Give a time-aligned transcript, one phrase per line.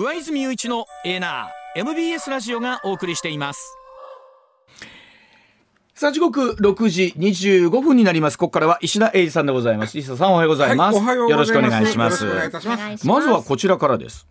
[0.00, 3.76] 上泉雄一のエナー MBS ラジオがお送りしています。
[5.92, 8.38] さあ時刻6時25分になります。
[8.38, 9.98] ここからは石田英二さんでございます。
[9.98, 11.50] 石田さんおはようございます、はいおはようございます。
[11.50, 13.08] よろしくお願いします。
[13.08, 14.28] まずはこちらからです。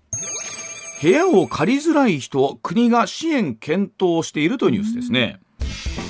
[1.01, 5.41] 部屋を借りづらい人国が支援検討しているというニュースですね、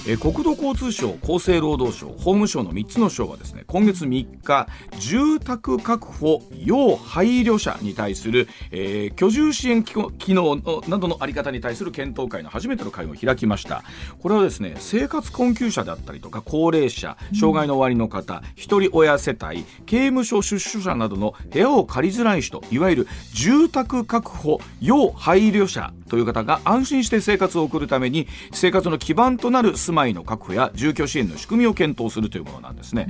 [0.09, 4.67] えー国土交通省厚生労働省法務省の3つの省はですね今月3日
[4.99, 10.57] 住宅確保要配慮者に対する、えー居住支援機構機能
[10.87, 13.83] などのあり方に対する検討会の初めての会を開きました。
[14.21, 33.07] これはですね生活困窮者であったりとか高齢者障害のおありの方一人親世帯刑務所出所者などの部屋を借りづらい人いわゆる住宅確保要配慮者という方が安心して生活を送るために生活の基盤となる住まいの確保や住居支援の仕組みを検討するというものなんですね、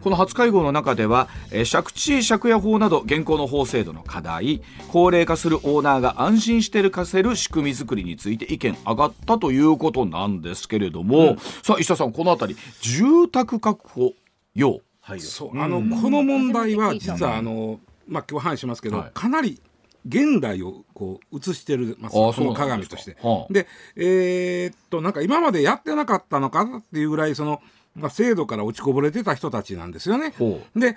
[0.00, 14.12] この初会合の中では、えー借地借家法など現行の法制度の課題高齢化するオーナーが安心してるかせる仕組み作りについて意見上がったということなんですけれども、さあ石田さんこのあたり住宅確保
[14.54, 15.58] 要配慮そう。
[15.58, 19.10] あのこの問題は実はあのまあ今日話しますけど、はい。
[19.14, 19.60] かなり
[20.08, 22.54] 現代をこう映してるますあそうなんですか。
[22.54, 23.16] 鏡として。
[23.22, 23.52] はあ。
[23.52, 27.60] でえーっとなんか今までやってなかったのかなっていうぐらいその、
[27.94, 30.34] まあ、制度から落ちこぼれてた人たちなんですよね。
[30.38, 30.96] ほで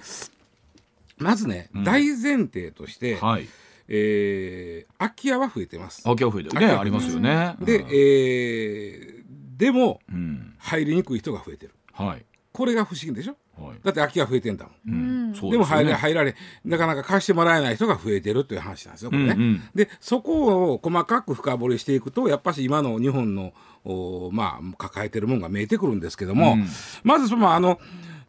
[1.17, 3.47] まずね、大前提として、はい。
[3.87, 6.03] えー空き家は増えてます。
[6.03, 6.59] 空き家増えてる。
[6.59, 7.55] ねありますよね。
[7.59, 7.89] で、うん。
[7.89, 9.23] えー
[9.57, 10.55] でもうん。
[10.57, 11.73] 入りにくい人が増えてる。
[11.93, 12.25] はい。
[12.51, 13.35] これが不思議でしょ？
[13.57, 13.77] はい。
[13.83, 14.95] だって空き家増えてんだもん。
[14.95, 15.35] うん。
[15.35, 15.85] そうでもすよね。
[15.85, 19.33] 入れ入られなかなか貸してもらえない人が増えてるという話なんですよこれね。
[19.33, 19.63] うんうん。
[19.75, 23.53] でそこを細かく深掘りしていくとやっぱし今の日本の
[23.85, 26.67] おまあ抱えてるもんが見えてくるんですけども、うん。
[27.03, 27.79] まずそのあの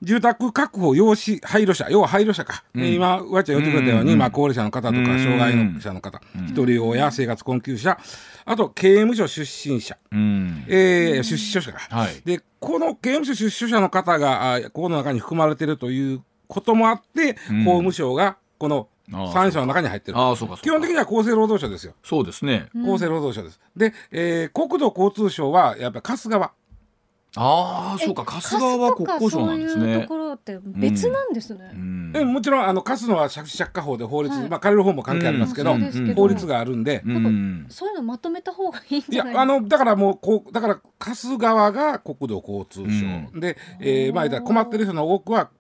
[0.05, 7.99] 住宅確保要し配慮者要は配慮者か、えー今わっちゃん言ってくれたように、まあ、高齢者の方とかうん障害の者の方、一人親生活困窮者
[8.45, 10.65] あと刑務所出身者、うん。
[10.69, 12.21] えー出所者が、はい。
[12.25, 17.65] でこの刑務所出所者の方があここの中に含まれているということもあって、うん。
[17.65, 20.19] 法務省がこのああ3省の中に入ってる。
[20.63, 21.95] 基本的には厚生労働省ですよ。
[22.03, 22.69] そうですね。
[22.75, 26.53] 厚生労働省です、で、えー国土交通省はやっぱり春日は
[27.37, 28.25] ああそうか。
[28.25, 29.83] 春日は国交省なんですね。
[29.83, 31.71] そういうところって別なんですね。
[31.73, 32.13] うん。
[32.13, 34.49] でもちろんあの貸すのは借地借家法で法律、はい。
[34.49, 36.23] まあ、借りる方も関係ありますけど、うんそうですけど。
[36.23, 37.67] 法律があるんで、うん。
[37.69, 39.37] そういうのまとめた方がいいんいやじゃない？
[39.37, 42.83] あのだからもうこうだから貸す側が国土交通
[43.33, 45.51] 省、で、えーまあ困ってる人の多くは、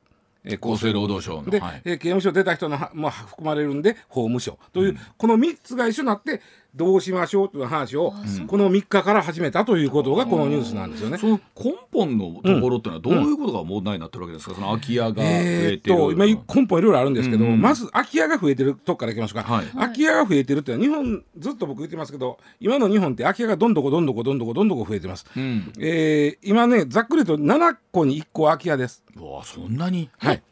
[0.45, 1.51] えー厚生労働省の。
[1.51, 1.83] で、はい。
[1.85, 4.59] えー刑務所出た人のはも含まれるんで法務省。
[4.73, 6.41] という、この3つが一緒になって
[6.75, 8.13] どうしましょうという話を、
[8.49, 11.19] この3日から始めたということがこのニュースなんですよね。
[11.19, 19.67] その根本のところっていうのはどういうことが問題になってるわけですか、その空き家が増えてる、えー今根本いろいろあるんですけど、まず空き家が増えてるとこからいきましょうか、はい。
[19.67, 25.73] 空き家が増えてるっていうのは日本ずっと僕言ってますけど今の日本って空き家がどんどこどんどこどんどこどんどこ増えてます、うん。
[25.79, 30.11] えー今ねざっくりと7個に1個空き家です、うわそんなに？
[30.19, 30.43] はい。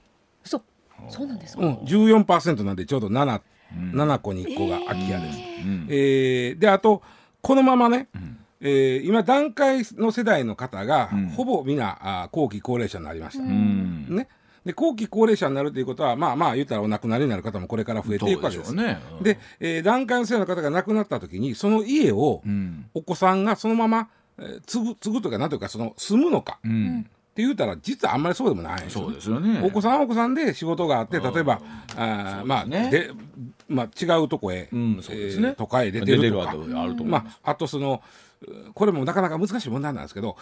[0.45, 0.63] そう。
[1.09, 1.65] そうなんですか？
[1.65, 3.41] うん、14%なんでちょうど 7,
[3.93, 5.87] 7個に1個が空き家です、うん。
[5.89, 7.03] えーであと
[7.41, 8.09] このままね、
[8.61, 11.29] えー今段階の世代の方が、ん。
[11.31, 14.07] ほぼ皆あー後期高齢者になりました、うん。
[14.11, 14.29] ね、
[14.65, 18.75] で後期高齢者になるということはまあまあ言ったらお亡くなりになる方もこれから増えていくわけです。
[18.75, 19.01] でね。
[19.19, 19.23] うん。
[19.25, 22.87] で、えー段階の世代の方が亡くなった時にその家をうん。
[22.95, 26.61] お子さんがそのまま、えー継ぐ継ぐというか何というかその住むのか
[27.33, 29.63] っうんて言うたら実はあんまりそうでもないそうですよね。
[29.65, 31.61] お子さんはお子さんで仕事があって例えば
[31.97, 33.11] あーまあねで、
[33.69, 35.49] まあ、違うとこへ、うんそうですね。
[35.49, 36.55] えー都会へ出てるとか。
[37.05, 38.03] まあ、あとその
[38.43, 40.37] うこれもなかなか難しい問題なんですけど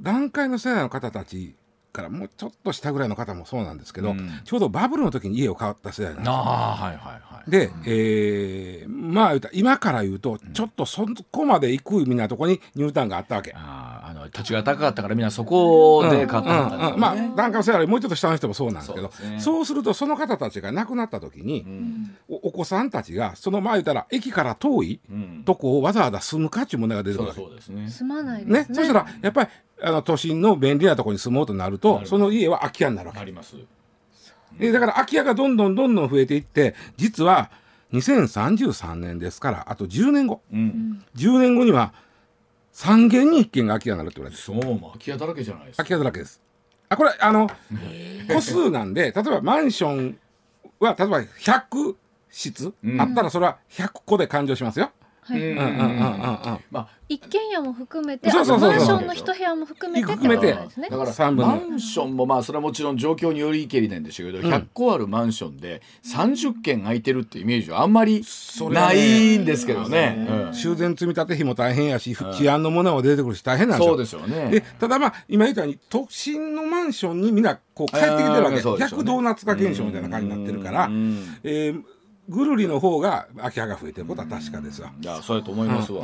[0.00, 1.54] 段階の世代の方たち
[1.94, 4.28] からもうちょっと下ぐらいの方もそうなんですけど、うん。
[4.44, 6.32] ちょうどバブルの時に家を買った世代なんですよ。
[6.34, 13.52] ああはいはいはいで、えーまあ言うたら今から言うとちょっとそこまで行くみたいなとこにニュータウンがあったわけ。
[13.54, 16.94] あーあの土地が高かったからみんなそこで買ったんだうん。
[16.94, 17.00] うん。
[17.00, 19.40] まあ段階の世代もうちょっと下の人もそうなんですけどそうね。
[19.40, 21.64] そうするとその方たちが亡くなった時に、
[22.28, 25.42] おお子さんたちがそのまあ言うたら駅から遠いうん。
[25.44, 27.88] とこをわざわざ住むかっていう問題が出てくそうるわけそうですね。
[27.90, 28.58] 住まないですね。
[28.60, 28.66] ね。
[28.74, 29.50] そしたらやっぱり
[29.84, 33.20] あの都心の便利なところに住もうとなるとその家は空き家になるわけ。
[33.20, 33.56] あります。
[34.58, 37.50] でだから空き家がどんどんどんどん増えていって実は
[37.92, 41.04] 2033年ですからあと10年後うん。
[41.16, 41.92] 10年後には
[42.72, 44.44] 3軒に1軒が空き家になるって言われてる。
[44.44, 45.82] そうもう空き家だらけじゃないですか。
[45.84, 46.40] 空き家だらけです。
[46.88, 47.50] あこれあの
[48.32, 50.18] 個数なんで例えばマンション
[50.80, 51.94] は例えば100
[52.30, 52.72] 室。
[52.82, 53.00] うん。
[53.00, 54.90] あったらそれは100個で勘定しますよ
[55.24, 55.40] はい。
[55.40, 55.92] うんうんうんうんうん。
[55.92, 58.56] うんまあ一軒家も含めて、マンショ
[59.00, 60.88] ンの一部屋も含めて含めてってことですね。
[60.88, 68.24] だからマンションもまあそれはもちろん状況によりけりなんでしょうけど、うん100個あるマンションで30軒空いてるってイメージはあんまり
[68.70, 69.34] なね。
[69.34, 70.26] いんですけどね。
[70.46, 70.54] うん。
[70.54, 73.92] 修繕積み立て費も大変やし治安のものも出てくるし大変なんですよ。
[73.92, 74.50] そうですよね。
[74.50, 78.62] でただまあ今言ったように都心のマンションにみんなこう帰ってきてるわけ、ね。
[78.78, 81.38] 逆ドーナツ化現象みたいな感じになってるから、うん。
[81.44, 81.82] えー
[82.28, 84.92] ぐるりの方が空き家が増えてることは確かですわ。
[85.00, 86.02] いやそうやと思いますわ。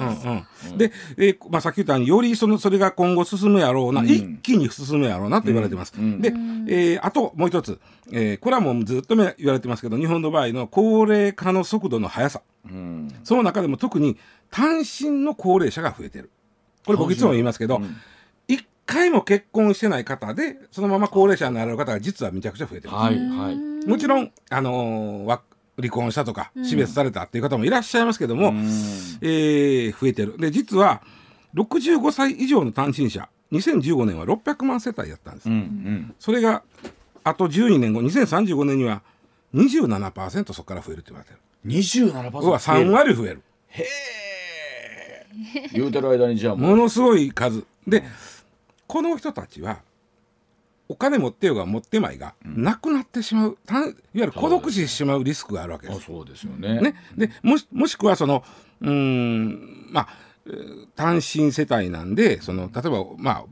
[0.77, 5.95] で、えーまあ、さっき言ったようによりそのそれが今後進むやろうな、うん一気に進むやろうなと言われてます。
[5.97, 6.29] うんで、
[6.69, 7.81] えーあともう一つ、
[8.13, 14.19] えーこれはもうずっと言われてますけど日本の場合の高齢化の速度の速さうんその中でも特に
[14.51, 16.31] 単身の高齢者が増えてる。
[16.85, 17.97] これ僕いつも言いますけど、うん
[18.49, 22.93] 一回も結婚してない方でそのまま高齢者になられる方が実はめちゃくちゃ増えてる。
[22.95, 23.87] はいはい。
[23.87, 25.41] もちろん、あのーわ
[25.81, 28.57] 離婚したとかうん死別されたっていう方もいらっしゃいますけども、うん
[29.23, 30.37] えー増えてる。
[30.39, 31.03] で、実は、
[31.55, 35.49] 65歳以上の単身者、2015年は600万世帯やったんです。
[35.49, 36.63] うんうんそれが、
[37.25, 39.03] あと12年後、2035年には
[39.55, 41.41] 27%そこから増えるって言われてる。
[41.67, 43.43] 27%要は3割増える。
[43.69, 45.69] へえ。
[45.73, 47.65] 言うてる間にじゃあものすごい数。
[47.87, 48.05] で、
[48.87, 49.81] この人たちは、
[50.91, 55.99] お金持ってようが持ってまいが、なくなってしまう、単いわゆる孤独死してしまうリスクがあるわけです。
[55.99, 56.81] あそうですよね。
[56.81, 58.43] ね、でもしもしくはその
[58.81, 60.09] うーんまあ
[60.47, 63.45] えー単身世帯なんでその例えばまあ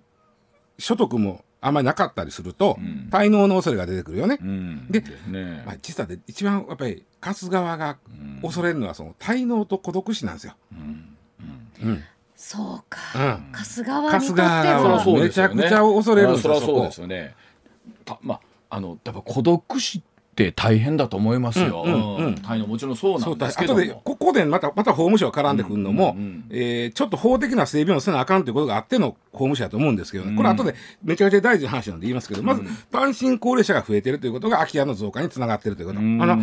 [0.78, 3.08] 所得もあんまりなかったりすると、ん。
[3.08, 4.38] 滞納の恐れが出てくるよね。
[4.42, 4.86] うん。
[4.90, 5.62] でね。
[5.64, 7.98] まあ、実はで一番やっぱり貸す側が
[8.42, 10.54] 恐れるのはその滞納と孤独死なんですよ。
[10.72, 12.02] うん
[12.40, 13.52] そうか、うん。
[13.52, 15.54] 貸す側にとって側ははそうですよね。
[15.56, 17.34] めちゃくちゃ恐れるんですそうですよね。
[18.04, 18.40] たまあ
[18.76, 20.02] あのやっぱ孤独死っ
[20.36, 21.82] て大変だと思いますよ。
[21.84, 22.34] うんうんうん。
[22.36, 26.44] 大変もちろんそうなんだですけどでここでまたまた法務省が絡んでくるのも、うんうんうん。
[26.50, 32.62] えーちょっと法的な整備もせなあかんということがあっての法務省だと思うんですけどね、これ後でめちゃくちゃ大事な話なんで言いますけどまず
[32.92, 36.22] 単身高齢者が増えてるということが空き家の増加につながってるということ、うん。
[36.22, 36.40] あの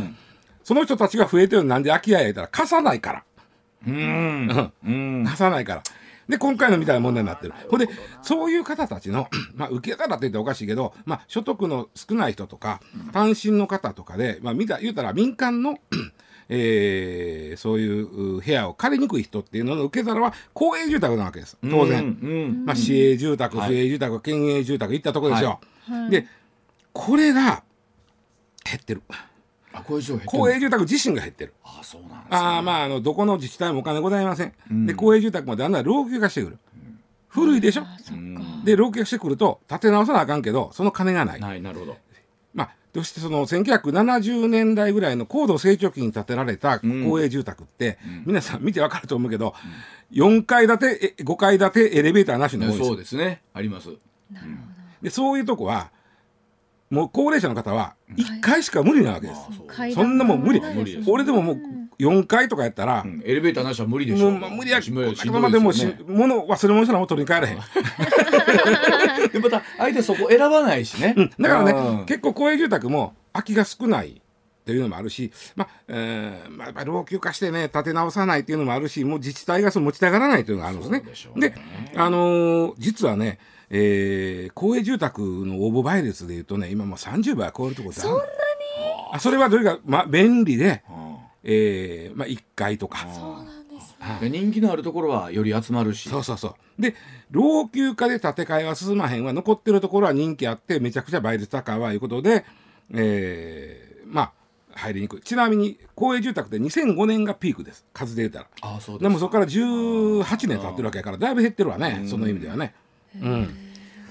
[0.66, 3.24] その人たちが増えてるのなんで空き家や言ったら貸さないから
[3.88, 5.84] うんうん貸さないから。
[6.28, 7.54] で今回のみたいな問題になってる。
[7.70, 7.88] ほんで
[8.22, 12.82] そういう方たちの まあ受け皿って言っておかしいけど、まあ、所得の少ない人とか
[13.14, 15.78] 単身の方とかで、まあ、見た言うたら民間の
[16.50, 22.04] えーそういうう部屋を借りにくい人っていうのの受け皿は公営住宅なわけです当然。
[22.04, 25.60] うんうんまあ、市営住宅、はい府営住宅、県営住宅いったところですよ。
[25.88, 26.28] はいで
[26.94, 27.64] これが
[28.64, 29.02] 減ってる。
[29.76, 31.54] あこういう状況公営住宅自身が減ってる。
[31.64, 32.28] あそうなんですね。
[32.32, 34.54] あーまああのどこの自治体もお金ございません。
[34.72, 36.58] うんで公営住宅もだんだん老朽化してくる。
[37.28, 37.84] 古いでしょ？
[38.64, 41.42] で老朽化してくると建て直さなあかんけどその金がない。
[41.42, 41.98] はいなるほど。
[42.54, 49.54] まあそしてその1970年代ぐらいの高度成長期に建てられた公営住宅って、皆さん見てわかると思うけど、
[50.14, 53.90] 4階建てえ5階建てエレベーターなしの多いですそうですねあります。
[55.02, 55.92] でそういうとこは
[56.90, 59.42] もう高齢者の方は1階しか無理なわけです。
[59.68, 60.62] 階段そんなもん無理。
[60.62, 61.10] 無理です。
[61.10, 61.58] 俺でももう
[62.00, 63.24] 4階とかやったら、うん。
[63.26, 64.30] エレベーターなしは無理でしょ。
[64.30, 65.02] もうまあ無理やしま
[65.40, 67.60] までもしね物忘れ物したらもう取りに帰れへん。
[69.32, 71.16] でまた相手そこ選ばないしね。
[71.40, 72.06] だからね、うん。
[72.06, 74.22] 結構公営住宅も空きが少ない
[74.66, 81.04] というのもあるし、まあえーまあ、やっぱり老朽化してね建て直さないっていうのもあるしもう自治体がそう持ちたがらないというのがあるんですね。
[81.36, 81.56] でね。
[81.96, 83.40] あのー実はね、
[83.70, 88.26] えー公営住宅の応募倍率でいうとね今もう30倍超えるところそんなに？
[89.14, 93.08] あそれはどれか、まあ、便利で、うんえーまあ、1階とか。
[93.14, 93.52] そうなんで
[93.82, 96.10] すで人気のあるところはより集まるし。
[96.10, 96.82] そうそうそう。
[96.82, 96.96] で、
[97.32, 102.46] 老朽化で建て替えは進まへんは、残ってるところは人気あって、めちゃくちゃ倍率高いわいうことで、
[102.94, 104.32] えーまあ、
[104.74, 105.22] 入りにくい。
[105.22, 107.86] ちなみに、公営住宅って2005年がピークです。
[107.94, 108.48] 数で言うたら。
[108.62, 112.74] あそうですでもそこから18年経ってるわけやから、だいぶ減ってるわね、その意味ではね。
[113.22, 113.58] うん。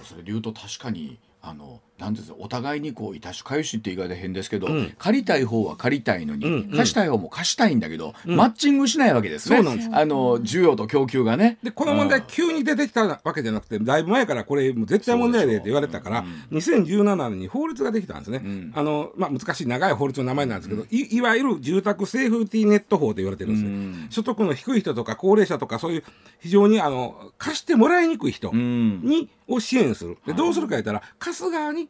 [0.02, 4.94] それで言うと確かにあのなんですかお互いにこういたしかゆしって言い方で変ですけど、うん。
[4.98, 6.54] 借りたい方は借りたいのに、うん。
[6.54, 9.56] うん貸したい方も貸したいんだけど、マッチングしないわけですね。
[9.56, 11.58] そうなんですあの需要と供給がね。
[11.62, 18.38] で、この問題急に出てきたわけじゃなくて、だいぶ前からこれ絶対問題でって言われたから、2017年に法律ができたんですね。
[18.38, 18.72] ん。
[18.74, 23.70] あの、まあ、難しい長い法律の名前なんですけど、いいわゆる住宅セーフティーネット法と言われてるんですね。
[23.70, 24.06] うん。
[24.10, 26.04] 所得の低い人とか高齢者とかそういう
[26.40, 29.00] 非常にあの貸してもらいにくい人うん。
[29.02, 30.18] に、を支援する。
[30.26, 31.88] でどうするか言ったら貸す側に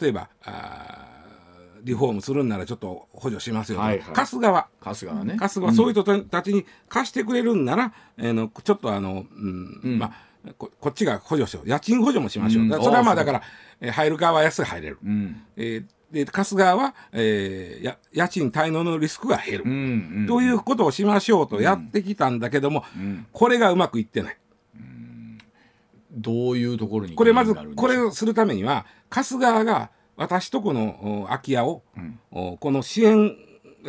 [0.00, 1.14] 例えばあー
[1.84, 4.14] リフォームするんならちょっと補助しますよと、はいはい。
[4.14, 5.36] 貸す側春日はね。
[5.36, 9.98] 貸す側、そういう人たちに貸してくれるんなら、えーのちょっとあの、うんうん。
[9.98, 11.68] まあここっちが補助しよう。
[11.68, 12.68] 家賃補助もしましょう、うん。
[12.70, 13.42] だからそれはまあだから、
[13.80, 15.42] えー入る側は安く入れる、うん。
[15.56, 23.26] えーで貸す側は、えーや家賃滞納のリスクが減る、うんうんということをしましょうとやってきたんだけども、ん。
[23.30, 24.38] これがうまくいってない。
[26.14, 32.18] どういうところにこれまずこれをするためには貸す側が私とこのお空き家を、ん。
[32.30, 33.36] おこの支援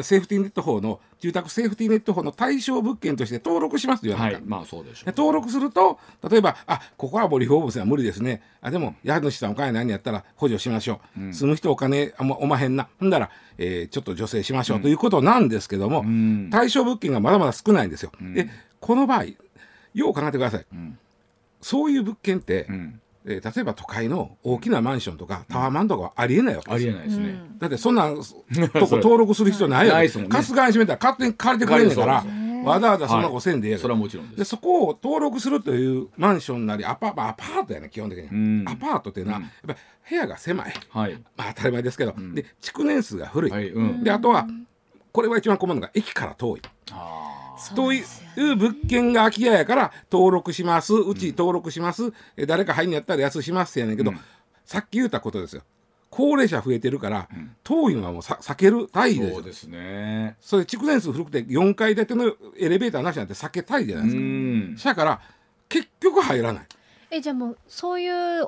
[0.02, 8.42] セーフティーネット法の住宅セーフティーネット法の対象物件として登録しますというはないまあそうでしょでう登録すると例えばあここはもうリフォームせは無理ですね。
[8.62, 12.90] あでも家主さんお金ないんやったら補助しましょう、住む人お金あんまおまへんな。
[13.00, 16.50] ほんだら、えーちょっと助成しましょう、ということなんですけども、ん。
[16.52, 18.50] 対象物件がまだまだ少ないんですよ、で
[18.82, 19.26] この場合
[19.94, 20.98] よう考えてください、ん
[21.66, 23.02] そういう物件って、ん。
[23.28, 26.92] えー例えば都会の大きなマンションとかタワーマンとかはありえないわけあですよ。
[26.92, 30.30] りえないですね、だってそんな とこ登録する必要ないよ、 ないですもんね。
[30.30, 32.24] 貸す側に閉めたら勝手に借りてくれんねんから
[32.64, 34.38] わざわざそんなことせんでええやんそれはもちろんです。
[34.38, 38.28] でそこを登録するというマンションなりアパ,、まあ、アパートやね基本的に、
[38.64, 38.70] ん。
[38.70, 41.14] アパートっていうのは、やっぱり部屋が狭い、はい。
[41.36, 43.70] まあ、当たり前ですけど、で築年数が古い、はい。
[43.70, 44.04] うん。
[44.04, 44.48] であとは
[45.12, 46.62] これは一番困るのが駅から遠い。
[46.92, 47.35] あ
[47.76, 50.94] といですよう物件が空き家やから登録します。
[50.94, 54.14] うち登録します、え誰か入んやったら安しますやねんけど、
[54.66, 55.64] さっき言ったことですよ。
[56.10, 57.28] 高齢者増えてるから、
[57.64, 60.38] 遠いのはもうさ避けるたいですよそうですね。
[60.40, 64.92] それ築年数古くて4階建てのエレベーターなしなんて避けたいじゃないうですか。
[64.92, 64.96] ん。
[64.96, 65.22] だから
[65.68, 66.66] 結局入らない。
[67.12, 68.10] えじゃあもうそうい
[68.42, 68.48] う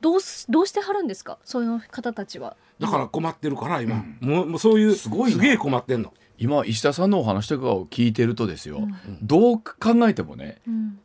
[0.00, 1.38] どうすどうしてはるんですか？
[1.44, 5.42] そういう方たちはだから困ってるから今、もうもうそういうすごいな。
[5.42, 6.12] げえ困ってんの。
[6.38, 8.88] 今石田さんのお話とかを聞いてるとですよ、
[9.22, 10.98] どう考えてもねうん。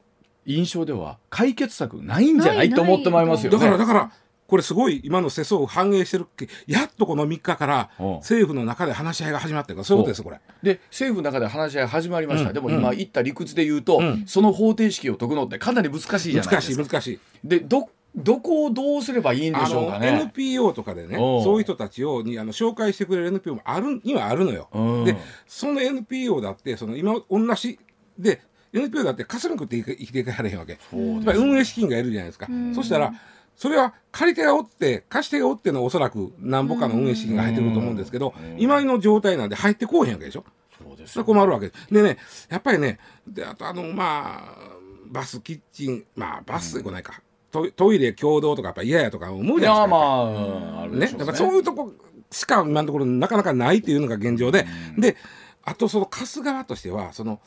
[0.46, 3.58] 印象では解決策ないんじゃないないと思ってまいりますよね。
[3.58, 4.12] だからだから
[4.48, 6.48] これすごい今の世相を反映してるっけ。
[6.68, 8.04] やっとこの3日からう。
[8.04, 10.40] ん政府の中で話し合いが始まってるからそういうことですこれ。
[10.64, 12.54] で政府の中で話し合い始まりました、うん。
[12.54, 14.24] でも今言った理屈で言うと、うん。
[14.26, 16.62] その方程式を解くのってかなり難しいじゃない難ですか。
[16.62, 17.20] しい難しい。
[17.44, 24.70] でどどこをどうすればいいんでしょうかね NPO とかでねそういう人たちをにあの紹介してくれる NPO もあるにはあるのよ。
[24.74, 27.80] うんでその NPO だってその今同じ
[28.18, 28.42] で
[28.74, 30.80] NPO だって稼ぎ食って生きていかれへんわけ。
[30.90, 32.48] そう運営資金がいるじゃないですか。
[32.52, 33.14] んそしたら
[33.56, 40.46] それは借り手がおって貸し手がおってのおそらく何ぼかの運営資金が入ってくると思うんですけど今の状態なんで入ってこうへんわけでしょ。
[40.78, 41.94] そうですそれは困るわけです。
[41.94, 42.18] でね
[42.50, 49.84] やっぱりねであとあのまあバスキッチンまあバスで来ないか、トイトイレ共同とかやっぱ嫌やとか思ういじゃないですか。
[49.84, 49.98] やま
[50.82, 51.94] あ、うんねしょうやっぱそういうとこ
[52.32, 54.66] しか今のところなかなかないというのが現状で、
[54.98, 55.16] で
[55.64, 57.40] あとその貸す側としてはその、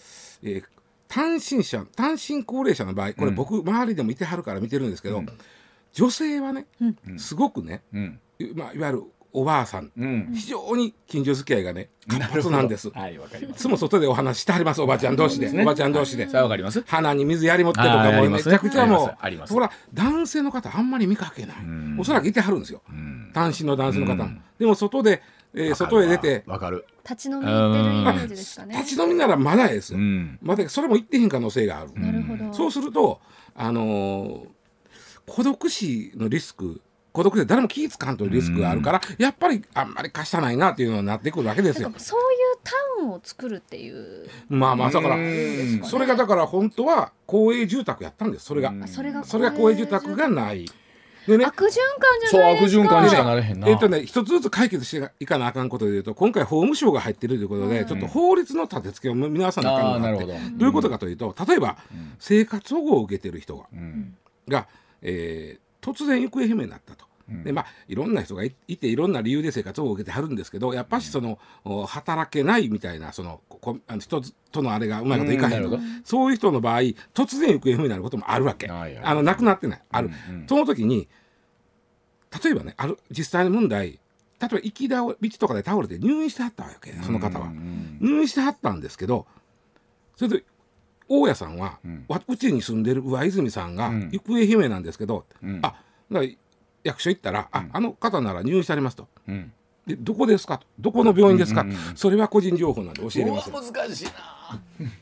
[0.43, 0.65] えー
[1.13, 5.25] 単身者単身高齢者の場合これ僕周りでもいてはるから見てるんですけど、
[5.93, 6.67] 女性はね、
[7.17, 8.21] すごくね、うん。
[8.55, 9.03] まあ、いわゆる
[9.33, 10.33] おばあさん、うん。
[10.35, 12.91] 非常に近所付き合いがね活発なんです。
[12.91, 13.59] はいわかります。
[13.59, 16.29] いつも外でお話ししてはりますおばちゃん同士で、おばちゃん同士で。
[16.29, 16.83] さあわかります。
[16.87, 19.51] 鼻に水やり持ってとかもうめちゃくちゃもありますあります。
[19.51, 21.57] うほら男性の方あんまり見かけない。
[21.99, 22.83] おそらくいてはるんですよ。
[22.93, 23.31] ん。
[23.33, 24.25] 単身の男性の方。
[24.25, 24.43] うん。
[24.59, 25.23] でも外で
[25.55, 26.43] えー外へ出て。
[26.47, 26.85] わかる。
[27.09, 28.77] 立ち飲みってるイメージですかね。
[28.79, 29.99] 立ち飲みならまだですよ。
[29.99, 30.39] うん。
[30.43, 31.93] まだそれも行ってへん可能性がある。
[31.95, 33.21] なるほどそうすると
[33.55, 34.49] あのー
[35.27, 36.81] 孤独死のリスク
[37.13, 41.93] 孤独で誰も気ぃつかんというリスクがあるからやっぱりあんまり貸したないなっていうのになってくるわけですよ。
[41.97, 44.29] そういうタウンを作るっていう。
[44.49, 45.83] まあまあだからうん。
[45.85, 48.71] それがだから本当は公営住宅やったんですそれが。
[48.71, 48.83] うん。
[48.83, 50.67] あそれがそれが公営住宅がない。
[51.27, 51.45] でね。
[51.45, 51.71] 悪循環
[52.21, 52.83] じゃそう悪ないですか。
[52.83, 53.69] 循環にしかなれへんな。
[53.69, 57.87] えっとね、一つずつ解決していかなあかんことでいうと今回法務省が入ってるということで、うん。
[57.87, 61.77] ちょっと法律の立て付けを皆さんのあ中にあってあなるほどどういうことかというと例えば、
[62.19, 63.67] 生活保護を受けてる人が。
[63.73, 64.17] うん。
[64.49, 64.69] が、
[65.03, 67.11] えー突然行方不明になったと。
[67.45, 74.21] でまあ、いろんな人がいいていろんな理由で生活を受けてはるんですけどやっぱしその、お働けないみたいなそのこあの人
[74.51, 76.81] とのあれがうまいこといかへんと、うんそういう人の場合
[77.15, 79.83] 突然行方不明になることもあるわけ、はいはいあの亡くなってない。
[79.91, 80.47] ある、うんうん。
[80.49, 81.09] その時に
[82.43, 84.01] 例えばねある実際の問題例え
[84.41, 87.99] ば行き倒道とかで倒れて入院してはったわけその方は、うん。
[88.01, 89.27] 入院してはったんですけど
[90.17, 90.45] それで
[91.11, 92.05] 大家さんは、うん。
[92.09, 94.11] わうちに住んでる上泉さんがうん。
[94.13, 95.59] 行方不明なんですけど、うん。
[95.63, 95.75] あ
[96.11, 96.21] だ
[96.85, 99.09] 役所行ったら、ああの方なら入院されますと。
[99.29, 99.53] うん。
[99.87, 100.67] でどこですかと。
[100.79, 104.13] どこの病院ですか、うんうんうんそれは個人情報なんで教えれませんうわ難しいな。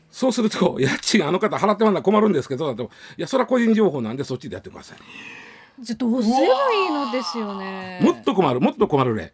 [0.09, 4.97] そうすると 家賃あの方払ってもらうのは困るんですけどだといやそれは個人情報なんでそっちでやってください、
[5.79, 7.99] じゃあどうすればいいのですよね。
[8.01, 9.31] もっと困るもっと困るね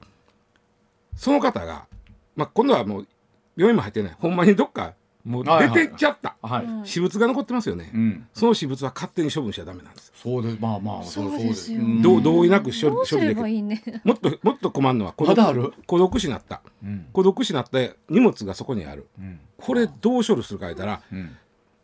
[1.16, 1.86] その方が、
[2.36, 3.08] まあ、今度はもう
[3.56, 4.16] 病院も入ってない。
[4.20, 4.94] ほんまにどっか
[5.26, 6.86] もう出てっちゃった、はい、うん。
[6.86, 8.28] 私物が残ってますよね、うん。
[8.32, 10.14] その私物は勝手に処分しちゃダメなんです。
[10.16, 11.54] そうですまあまあそうで。
[11.56, 12.02] すよん。
[12.04, 13.36] どう同意なく処理処理できる。
[13.42, 13.82] ばいいね。
[14.04, 15.74] もっともっと困るのは孤独まだある？
[15.88, 16.62] 孤独死になった。
[16.84, 17.08] うん。
[17.12, 19.08] 孤独死になって荷物がそこにある。
[19.20, 19.40] うん。
[19.58, 21.36] これどう処理するか言ったらうん。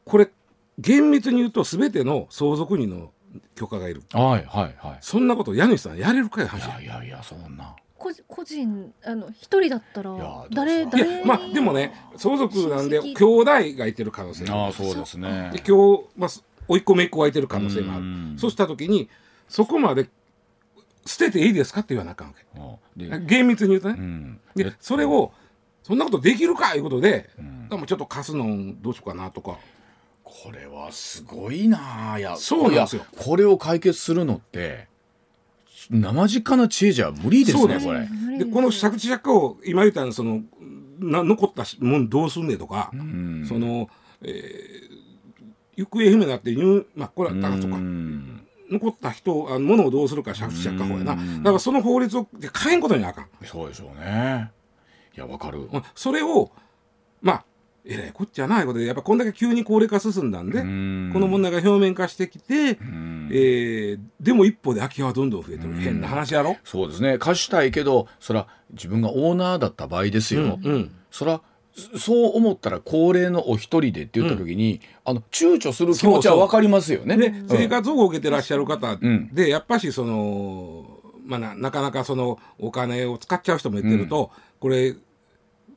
[0.05, 0.29] これ
[0.77, 3.11] 厳密に言うと全ての相続人の
[3.55, 4.03] 許可がいる。
[4.11, 4.97] はいはいはい。
[5.01, 13.45] そんなこと家主さんやれるかい話いやいやいやそんな個人個人あの一人だったら誰誰やまあでもね相続なんで兄弟
[13.77, 14.63] がいてる可能性がある。
[14.63, 15.51] ああそうですね。
[15.53, 16.29] で今日、まあ、
[16.67, 18.01] 甥っ子姪っ子がいてる可能性もある。
[18.01, 18.35] うん。
[18.39, 19.07] そうした時に
[19.47, 20.09] そこまで
[21.05, 22.33] 捨てていいですかって言わなあかんわ
[22.97, 23.19] け。
[23.19, 24.39] 厳密に言うとね、うん。
[24.55, 25.31] でそれを
[25.83, 27.69] そんなことできるかいうことで、ん。
[27.69, 29.59] でもちょっと貸すのどうしようかなとか。
[30.23, 33.05] これはすごいなあいやそうなんですよ。
[33.17, 34.87] これを解決するのって
[35.89, 38.07] 生近な知恵じゃ無理ですねこれ。
[38.37, 40.41] でこの借地借家を今言ったその
[40.99, 43.45] な残ったもんどうすんねんとか、うん。
[43.47, 43.89] その、
[44.21, 45.01] えー
[45.77, 51.13] 行方不明になって入まあこれはだからとかうん残った人あの物をどうするか借地借家法やな。
[51.13, 51.43] うん。
[51.43, 52.27] だからその法律を
[52.63, 53.27] 変えんことになあかん。
[53.45, 54.51] そうでしょうね。
[55.15, 55.69] いやわかる。
[55.71, 56.51] うんそれを
[57.21, 57.45] まあ
[57.83, 61.09] えらいこっちゃないことでやっぱこんだけ急に高齢化進んだんで、うん。
[61.13, 63.29] この問題が表面化してきて、うん。
[63.31, 65.77] えーでも一方で空き家はどんどん増えてる、うん。
[65.77, 67.17] 変な話やろ、そうですね。
[67.17, 70.95] 貸したいけどそら自分がオーナーだった場合ですよ、うんうん。
[71.09, 71.41] そら
[71.73, 77.17] そそう思ったら高齢のお一人でって言った時に、あの躊躇する気持ちはわかりますよね。
[77.17, 77.47] でうん。
[77.47, 79.29] 生活保護を受けてらっしゃる方うん。
[79.33, 80.85] で、やっぱしその、
[81.25, 84.95] まあ、ななかなかそのお金を使っちゃう人もいてると、これ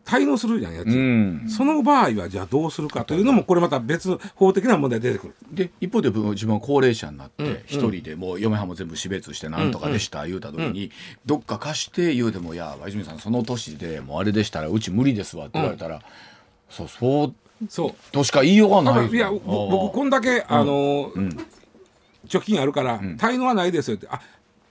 [0.05, 1.47] 滞納するじゃんやつ、うん。
[1.49, 5.35] その場合はじゃあどうするかというのもこれまた別法的な問題出てくる。
[5.51, 7.47] で一方で自分は高齢者になっうん。
[7.47, 10.91] て一人でもう嫁はんも全部死別してなんとかでした言うた時に
[11.25, 16.03] どっか貸して言うても「いや泉さんその年でもうあれでしたらうち無理ですわ」って言われたら、
[16.69, 17.35] そうそう
[17.69, 17.95] そう。
[18.13, 19.09] としか言いようがない。
[19.09, 19.39] いやぼ
[19.71, 21.11] 僕こんだけ、あの
[22.29, 24.07] 貯金あるから、滞納はないですよって。
[24.11, 24.21] あ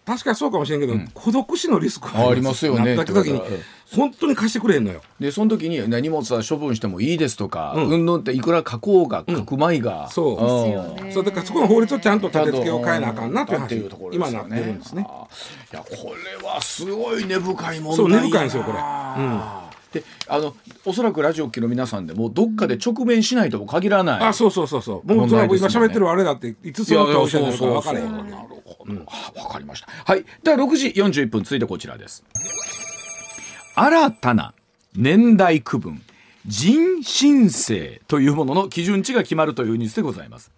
[0.05, 2.95] 確かにそうかもしれんけど、孤独死のリスクあありますよね。
[2.95, 3.41] なった時に
[3.95, 5.01] 本当に貸してくれへんのよ。
[5.19, 7.89] でその時にね荷物は処分してもいいですとか、うん。
[7.89, 10.33] うんぬんっていくら書こうが書くまいが、そう。
[10.33, 10.35] ん。
[10.35, 11.11] ですよね。
[11.13, 15.07] そうだからそこの法律をちゃんと立て付けを変えなあかんなという話っていうところ今なってるんですね。
[15.71, 18.79] いやこれはすごい根深い問題そう根深いんですよこれ。
[19.93, 24.21] であのおそらくラジオ機の皆さんでもどっかで直面しないとも限らない。
[24.23, 25.13] あそうそうそうそう。
[25.13, 29.87] もう今喋ってるあれだっていつその顔してるのか分からへんなるほど、あわかりました。
[30.05, 30.25] はい。
[30.43, 31.43] では6時41分。
[31.43, 32.23] 続いてこちらです
[33.75, 34.53] 新たな
[34.95, 36.01] 年代区分
[36.45, 40.51] 人申請というものの基準値が決まるというニュースでございます。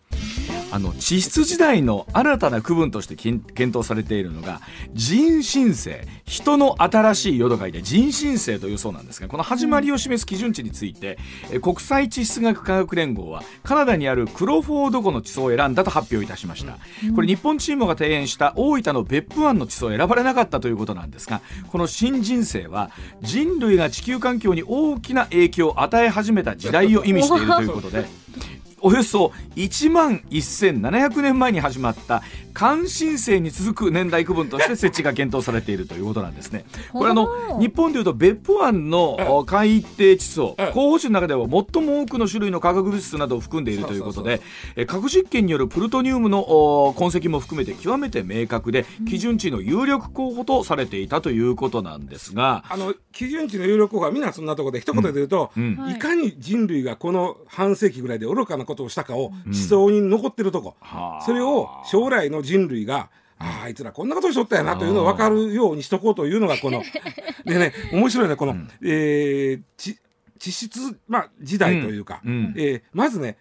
[0.75, 4.60] あの地質時代の新たな区分として検検討されているのが
[4.93, 6.06] 人申請。
[6.26, 11.17] 人の新しい世と書いて人申請というそうなんですがこの始まりを示す基準値について、
[11.52, 16.78] え国際地質学科学連合はカナダにあるクロフォード湖の地層を選んだと発表いたしました、
[17.15, 28.06] これ日本チームが提案した大分の別府湾の地層を選ばれなかったということなんですがこの新人生は人類が地球環境に大きな影響を与え始めた時代を意味しているということで
[28.88, 32.21] およそ1万1700年前に始まった
[32.56, 36.65] 関新世に続く年代区分として設置が検討されているということなんですね。
[36.94, 40.72] これあの日本でいうと別府湾のお海底地層ええ。
[40.72, 44.41] 候補地の中では最も多くの種類の化学物質などを含んでいるということで
[44.78, 46.39] え核実験によるプルトニウムの
[46.88, 52.63] お痕跡も含めて極めて明確で基準値の有力候補とされていたということなんですが。
[52.70, 55.76] あの基準値の有力化はみんなそんなところで一言で言うと、うん。
[55.76, 61.26] はいいかに人類がこの半世紀ぐらいで愚かなことをしたかを思想に残ってるとこ、はあ。
[61.26, 66.81] それを将来の人類があああいつらこんなことしとったやなというのを分かるようにしとこうというのがこの
[67.45, 69.97] でね面白いねこの、えー地
[70.38, 72.31] 地質、まあ、時代というか、うん。
[72.31, 72.53] うん。
[72.58, 73.38] えーまずね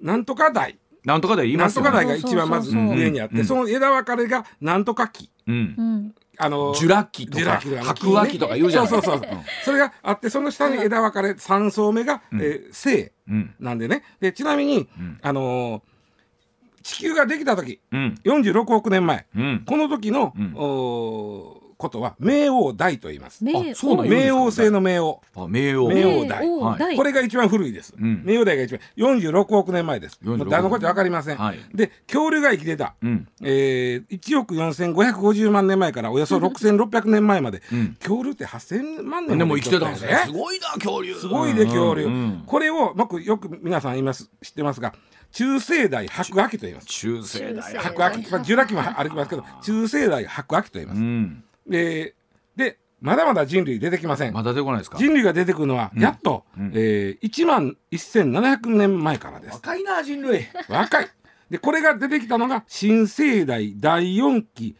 [0.00, 1.90] なんとか代なんとかで言いますよね。
[1.90, 3.44] なんとか代が一番まず上にあって、うん。
[3.44, 5.54] その枝分かれがなんとか期うん。
[5.54, 6.14] うん。
[6.38, 9.28] あのジュラ紀とか白亜紀とか言うじゃんそうそうそう、
[9.62, 13.54] それがあってその下に枝分かれ3層目が、えー生うん。
[13.60, 14.02] なんでね。
[14.20, 15.18] でちなみに、ん。
[15.20, 15.89] あのー
[16.82, 18.14] 地球ができた時うん。
[18.24, 19.64] 46億年前うん。
[19.66, 21.60] この時の、うん。
[21.80, 23.42] ことは冥王代と言います。
[23.42, 25.22] 名あそうなんや冥王星の冥王。
[25.34, 25.90] あ冥王。
[25.90, 26.78] 冥王代はい。
[26.78, 27.94] 代これが一番古いです。
[27.98, 28.22] うん。
[28.24, 30.20] 冥王代が一番46億年前です。
[30.22, 31.38] 46もう誰のこと分かりません。
[31.38, 31.58] はい。
[31.74, 33.26] で恐竜が生きてた、うん。
[33.42, 37.94] えー、1億4550万年前からおよそ6600年前まで、うん。
[37.94, 40.12] 恐竜って8000万年でも生きてたんですね。
[40.12, 40.18] ね。
[40.26, 41.14] すごいな恐竜。
[41.14, 42.12] すごいで恐竜、うん。
[42.12, 44.92] うんこれを僕よく皆さん言います知ってますが
[45.32, 46.86] 中生代白亜紀と言います。
[46.86, 47.76] 中世代。
[47.78, 51.44] 白亜紀、まあ、ジュラ紀も歩きますけど中生代白亜紀と言いまうす、ん。
[51.66, 52.14] で
[52.56, 54.98] でまだまだ人類出てきません、まだ出てこないですか？
[54.98, 56.72] 人類が出てくるのはやっと、うん。
[56.74, 59.54] えー、1万1700年前からです。
[59.54, 60.46] 若いな人類。
[60.68, 61.08] 若い。
[61.48, 64.76] でこれが出てきたのが新生代第4期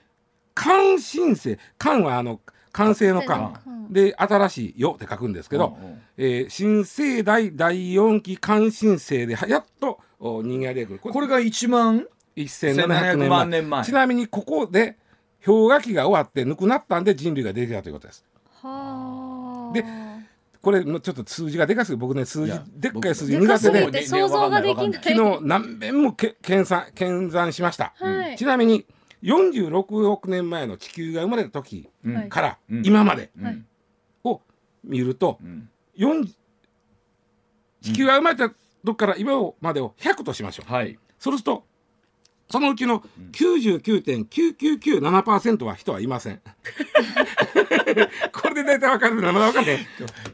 [0.54, 2.40] 漢新世漢はあの
[2.72, 6.02] 完成の漢うんで新しい「よ」って書くんですけど、うんうん。
[6.16, 10.98] えー新生代第4期漢新世ではやっとお人間が出てくる。
[10.98, 12.06] これこれが1万
[12.37, 13.85] ？1700 1700年前万年前。
[13.85, 14.96] ちなみにここで
[15.44, 18.24] 氷河期が終わってぬくなったんで人類が出てきたということです。
[18.62, 19.72] はあ。
[19.72, 19.85] で
[20.61, 23.87] これのちょっと数字がでかすぎて僕ね数字でっかい数字苦手で。
[23.87, 24.92] ぎて想像ができない。
[25.02, 27.94] 昨日何遍もけ計算計算しました。
[27.96, 28.37] はい。
[28.37, 28.85] ちなみに
[29.22, 32.83] 46億年前の地球が生まれた時はいからうん。
[32.85, 33.62] 今まではい。
[34.24, 34.42] を
[34.85, 35.70] 見るとうん。
[35.96, 36.28] 4
[37.80, 40.72] 地球が生まれた時から今までを100としましょう。
[40.72, 41.64] はいそうすると
[42.50, 46.40] そのうちの99.9997%は人はいません。
[48.32, 49.78] これで大体わかるのまだわかんない。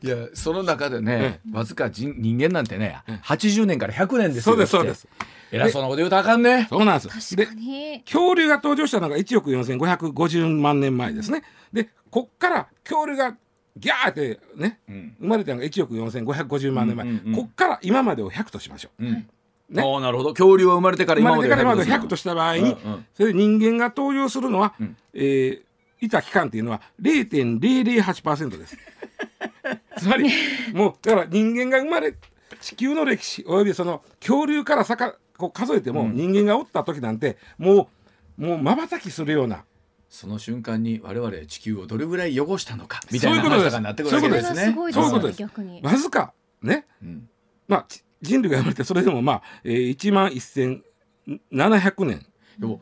[0.02, 5.06] いやその中でね、わずか人人間なんてね、80年から100年ですよそうですそうです。
[5.52, 7.36] 偉そうなこと言うとあかんねそうなんです。
[7.36, 8.00] 確かに。
[8.06, 11.42] 恐竜が登場したのが1億4550万年前ですね。
[11.70, 13.36] でこっから恐竜が
[13.76, 15.16] ギャーってね、うん。
[15.20, 17.34] 生まれたのが1億4550万年前、うんうんうん。
[17.34, 19.04] こっから今までを100としましょう。
[19.04, 19.28] うん。
[19.68, 20.30] ねああなるほど。
[20.30, 23.06] 恐竜は生まれてから今までまで100 100とした場合に、うんうん。
[23.14, 24.96] それで人間が登場するのは、ん。
[25.14, 25.66] えー
[26.00, 28.76] いた期間っていうのは0.008%です。
[29.98, 30.30] つまり
[30.74, 32.14] もうだから人間が生まれ
[32.60, 37.88] 地球の歴史およびその恐竜からさかこう数えても、人間がおった時なんても
[38.38, 39.64] うもう瞬きするような
[40.08, 43.70] その瞬間に我々地球をどれぐらい汚したのかみたいなそういうことです。
[43.70, 44.74] 話とかになってくるわけそういうことですね。
[44.74, 45.80] そういうことです逆に。
[45.82, 47.28] わずかね、うん。
[47.68, 52.26] まあち人類が生まれてそれでもまあ、えー、1万1700年。
[52.58, 52.80] でも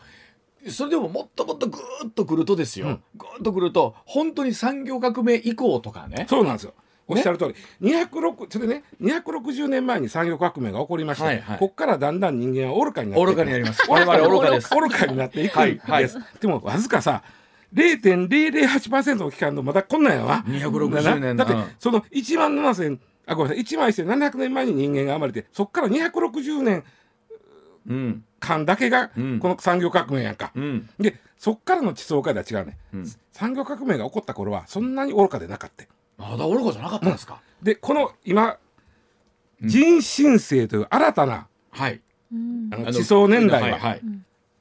[0.71, 3.03] それでももっともっとぐーっとくるとですよ、うん。
[3.17, 6.27] ぐーっとくると本当に産業革命以降とかね。
[6.29, 6.75] そうなんですよ。
[7.07, 11.59] おっしゃる通り、206それでね260年前に産業革命が起こりまして、はいはい。
[11.59, 13.83] ここからだんだん人間は愚かになって愚かになります。
[13.89, 14.71] 我々愚かです。
[14.75, 16.09] 愚かになっていくんです、はいはい。
[16.41, 17.23] でもわずかさ
[17.75, 20.45] 0.008%の期間のまだこんなんやわ。
[20.47, 21.37] 260年。
[21.37, 21.65] だってうん。
[21.79, 23.65] その1万7000あごめんなさい。
[23.65, 26.85] 1万1700年前に人間が生まれてそこから260年
[27.87, 28.25] うん。
[28.41, 29.39] 間だけがうん。
[29.41, 30.89] この産業革命やんか、うん。
[30.99, 33.13] でそっからの地層界では違うね、うん。
[33.33, 35.85] 産業革命が起こった頃はそんなに愚かでなかった
[36.17, 38.59] まだ愚かじゃなかったんですか、でこの今
[39.61, 42.01] 人新世という新たなはい。
[42.33, 42.71] うん。
[42.73, 44.03] あの地層年代ははいはい。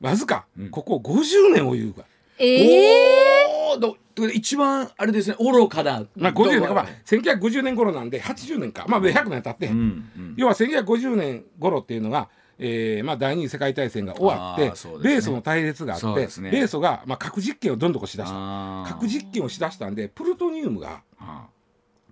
[0.02, 0.70] わずかうん。
[0.70, 2.06] ここ50年を言うが、
[2.38, 3.94] ええおー
[4.34, 6.04] 一番あれですね愚かだ。
[6.16, 9.72] まあ、50年か、まあう、1950年頃なんで80年か、まあ、100年経って、ん。
[9.72, 9.74] う
[10.20, 16.52] ん要は1950年頃っていうのが、えーまあ、第二次世界大戦が終わって、米ソの対立があって、ね。
[16.52, 18.94] 米ソが、まあ、核実験をどんどんしだした。
[18.94, 21.13] 核実験をしだしたんでプルトニウムがあ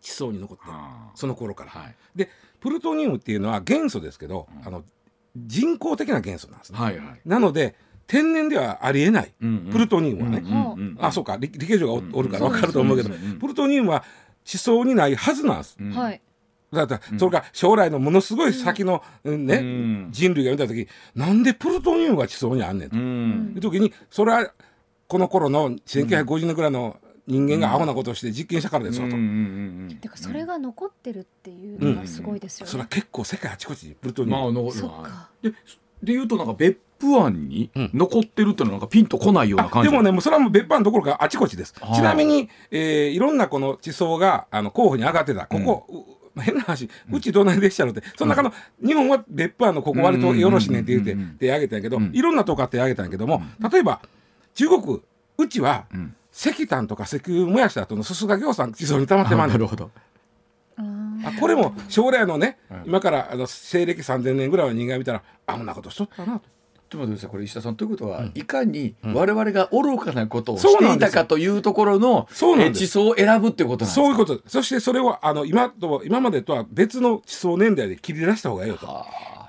[0.01, 0.71] 地層に残ってる。
[0.73, 1.71] あその頃から。
[1.71, 1.95] はい。
[2.15, 4.83] でプルトニウムっていうのは元素ですけど、あの
[5.35, 6.79] 人工的な元素なんですね。
[6.79, 7.21] はいはい。
[7.25, 7.75] なので
[8.07, 9.71] 天然ではありえない、うんうん。
[9.71, 11.37] プルトニウムはね、うんうんうんあそうか。
[11.39, 13.39] 理理系女がお,、るから分かると思うけど、そうですね。
[13.39, 14.03] プルトニウムは
[14.43, 15.77] 地層にないはずなんです。
[15.79, 15.91] うん。
[15.91, 16.21] はい。
[16.73, 19.45] だからそれから将来のものすごい先の、うん。
[19.45, 22.95] ねうん人類が見た時なんでプルトニウムが地層にあんねんと。
[22.95, 24.51] ういんう時にそれは
[25.07, 26.97] この頃の1950年ぐらいの
[27.31, 29.15] 人間がアホなことをして実験したからですよと。
[29.15, 29.27] うんうん
[29.89, 32.71] うんてかそれが残ってるっていうのがすごいですよね。
[32.71, 32.89] それは。
[32.89, 34.73] 結構世界あちこちにプルトニウム、まあ残る。
[34.73, 35.29] そっか。
[35.41, 35.51] で
[36.03, 39.89] で言うとなんか別府湾に残ってるってのはなんかピンとこないようなあ感じ。
[39.89, 41.95] でもねもうそれはもう別班どころかあちこちです、はい。
[41.95, 45.45] ちなみに、えーいろんなこの地層があの候補に上がってた。
[45.45, 45.85] ここ、
[46.35, 52.11] う変な話うちどないでしたのってその中の日本は別府湾のここ割とよろしいねんって言ってうんうんうんうん手挙げたんやけど、うん。
[52.13, 54.01] いろんなとこから手挙げたんやけども、例えば
[54.55, 55.01] 中国
[55.37, 59.57] うちはん石炭とか石油燃やした後のすすがぎょうさん地層に溜まってまんねん。
[59.57, 59.91] なるほど。
[60.77, 66.45] あこれも将来のね、うん今からあの西暦3000年ぐらいの人間が見たらあんなことしとったなと。
[66.89, 71.09] ちょっと待ってくださいこれ石田さんということは、いかに我々が愚かなことをしていそうなんです。
[71.09, 74.01] よたかというところのそうなん地層を選ぶっていうことなんですか？
[74.01, 74.41] そういうこと。
[74.45, 78.87] そしてそれをあの今と今までとは別の地層年代で切り出した方がいいよと。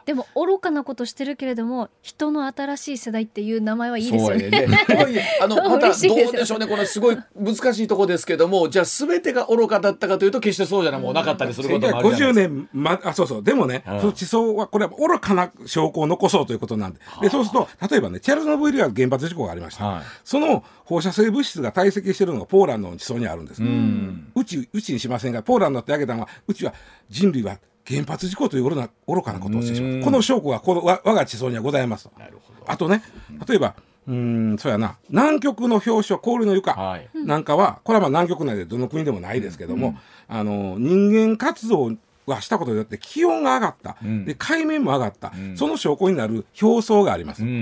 [0.03, 4.51] はでも愚かなことしてるけれども人の新しい世代っていう名前はあいいですよね。
[4.87, 5.29] そうやね。
[5.41, 6.67] あの またどうでしょうね。
[6.67, 12.55] これすごい難しいところですけどもじゃあ全てが愚かだったかというと決してそうじゃなもうなかったりすることもあるじゃない1950ですか。
[12.55, 13.43] 年まあそうそう。
[13.43, 14.01] でもね、うん。
[14.01, 17.01] その地層はこれは愚かな証拠を残そうということなんで。
[17.21, 20.03] でそうすると例えばねチェルノブイリは原発事故がありました、はい。
[20.25, 26.75] その放射性物質が堆積しているのがポーランドの地層にあるんです、うちうちにしませんがポーランドってあげたのはうちは
[27.09, 30.03] 人類は原発事故という愚な愚かなことをしてしまううん。
[30.03, 32.09] この証拠がこのわ我が地層にはございます。
[32.09, 32.71] となるほど。
[32.71, 33.03] あとね
[33.49, 33.75] 例えば
[34.07, 34.15] うー
[34.55, 34.99] んそうやな。
[35.09, 37.09] 南極の氷床氷の床、はい。
[37.15, 39.97] なんかはこれはまあ南極内でどの国でもないですけども、
[40.29, 44.25] あの人間活動はしたことによって気温が上がった、ん。
[44.25, 45.57] で海面も上がった、ん。
[45.57, 47.53] その証拠になる表層があります、うんう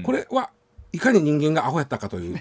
[0.00, 0.02] ん。
[0.02, 0.50] これは
[0.92, 2.36] いかに人間がアホやったかという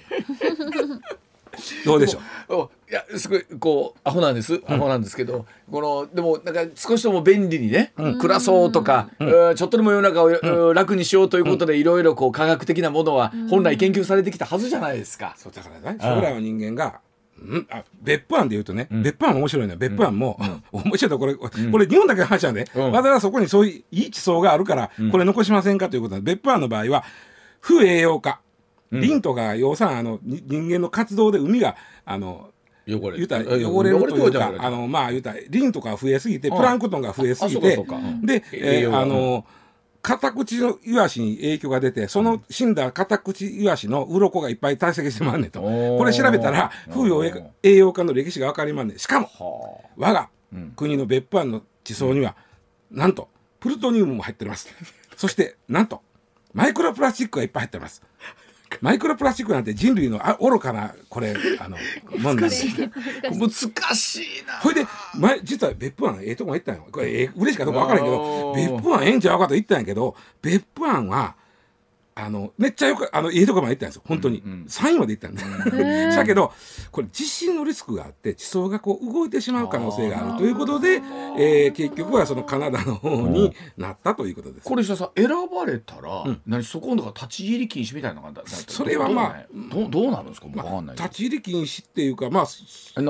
[1.85, 2.53] どうでしょう？
[2.55, 4.61] おいやすごいこうアホなんです。
[4.67, 9.55] アホなんですけど、このでもなんか少しでも便利にね、暮らそうとか、うん。
[9.55, 10.73] ちょっとでも世の中を、うん。
[10.73, 15.33] 楽にしようということでいろいろこう科学的なものは本来研究されてきたはずじゃないですか。
[15.37, 16.99] そうだからね将来の人間が
[17.41, 20.37] うん、あ別府案で言うとね、別府案面白いね別府案も、
[20.73, 22.91] 面白いとこれ、これ日本だけの話なんで、うん。
[22.91, 27.05] わざわざそこにそういういい地層があるから、これ残しませんかということで別府案の場合は
[27.61, 28.41] 不栄養化、
[28.91, 31.75] リンとか養酸あのに人間の活動で海が
[32.05, 32.49] あの
[32.87, 37.77] 汚れ汚れるというかあのまあ言うたらリンとか増えすぎてうんプランクトンが増えすぎて
[38.23, 39.45] で、えーあの
[40.01, 45.59] カタクチのイワシに影響が出てその死んだカタクチイワシの鱗がいっぱい堆積してまんねんと。
[45.59, 48.97] これ調べたら風栄養栄養化の歴史が分かりまんねん。
[48.97, 49.87] しかもはあ。
[49.97, 50.71] 我がうん。
[50.71, 52.37] 国の別府湾の地層には
[52.89, 53.27] なんと
[53.59, 54.69] プルトニウムも入ってます。
[55.17, 56.01] そしてなんと
[56.53, 58.01] マイクロプラスチックがいっぱい入ってます
[58.81, 61.77] マイクロプラスチックなんて人類のあ愚かなこれ あの
[62.19, 64.53] もんなんです難しいな。
[64.61, 66.87] ほいで前実は別府湾ええとこ行ったんよ。
[66.91, 71.35] これええ嬉しいかどうか分からんけど別府湾ええんちゃうかと言ったんやけど別府湾は
[72.19, 74.01] あのめっちゃよくあのいいとこまで行ったんですよ。
[74.05, 74.51] 本当に、うん。
[74.51, 76.51] うん3位まで行ったんですだけど
[76.91, 81.01] これ地震のリスクがあって地層がこう動いてしまう可能性があるということで、
[81.37, 84.67] えー結局はそのカナダの方になったということです。
[84.67, 86.41] これさ選ばれたら、ん。
[86.45, 90.47] 何そこのが立ち入り禁止みたいなのがだだそれはまあどうどうなるんですか？
[90.49, 91.07] かんないけど。
[91.07, 92.45] 立ち入り禁止っていうかまあ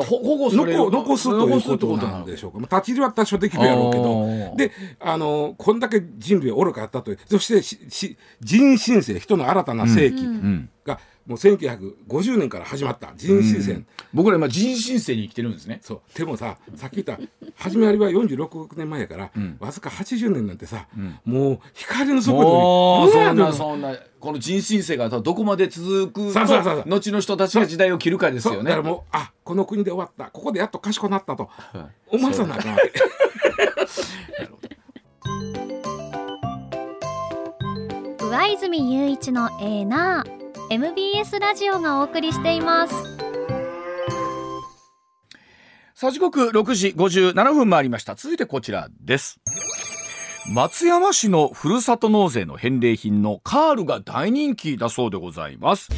[0.03, 0.77] 保護される。
[0.77, 4.25] 残残すということなんでしょうか、まあ、立ち入りは多少できるやろうけあど。
[4.25, 7.19] ーであのこんだけ人類は愚かだったという。
[7.27, 10.69] そしてしし人新世人の新たな世紀うん。
[10.85, 13.13] がもう1950年から始まった。
[13.15, 13.83] 人新世、
[14.13, 15.79] 僕ら今人新世に生きてるんですね。
[15.83, 16.17] そう。
[16.17, 17.23] でもささっき言った
[17.55, 19.57] 始まりは46億年前やから、ん。
[19.59, 21.19] わずか80年なんてさ、ん。
[21.25, 28.71] もう光の速度もうそんなそんなこの人新世がどこまで続くと後の人たちが時代を切るかですよね。
[28.71, 30.31] だからもうあこの国で終わった。
[30.31, 31.49] ここでやっと賢くなったと。
[31.51, 32.15] はい。
[32.17, 32.77] 思わさなあかん
[38.29, 42.93] 上泉雄一のエーナー MBS ラジオがお送りしています。
[45.95, 48.13] さあ時刻6時57分回りました。
[48.13, 49.39] 続いてこちらです。
[50.53, 55.89] 松山市のふるさと納税の返礼品のカールが大人気だそうでございます。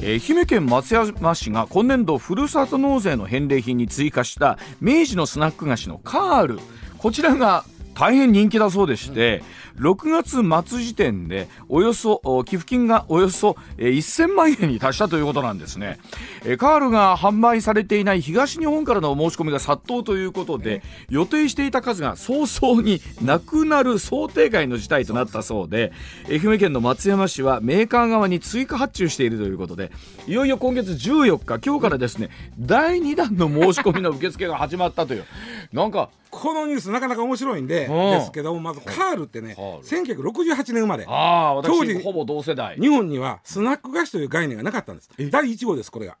[0.00, 6.60] え愛媛県松山市が今年度ふるさと納税の返礼品に追加した明治のスナック菓子のカール。
[6.98, 7.64] こちらが
[7.98, 9.42] 大変人気だそうでして、
[9.78, 10.10] 6
[10.42, 15.98] 月末時点でおよそお寄付金がおよそえー1000万円に達したということなんですね、
[16.44, 25.92] えーカールが販売されていない東日本からの申し込みが殺到ということで予定していた数が早々になくなる想定外の事態となったそうで
[26.28, 29.92] 愛媛県の松山市はメーカー側に追加発注しているということで
[30.26, 35.24] いよいよ今月14日今日からですね第2弾の申し込みの受付が始まったという。
[35.72, 37.94] なんかこのニュースなかなか面白いんでうん。
[38.18, 41.04] ですけどもまずカールってね1968年生まれ。
[41.04, 42.76] 当時私ほぼ同世代。
[42.76, 45.10] 日本にはスナック菓子という概念がなかったんです。
[45.30, 46.16] 第1号ですこれが。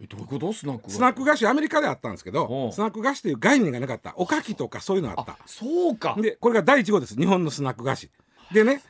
[0.00, 0.52] えどういうこと？
[0.52, 0.90] スナックが。
[0.90, 4.14] スナック菓子アメリカであったんですけうんどスナック菓子という概念がなかった。
[4.16, 5.36] おかきとかそういうのあった。
[5.46, 6.16] そうか。
[6.20, 7.16] でこれが第1号です。
[7.16, 8.10] 日本のスナック菓子。
[8.52, 8.80] でねうん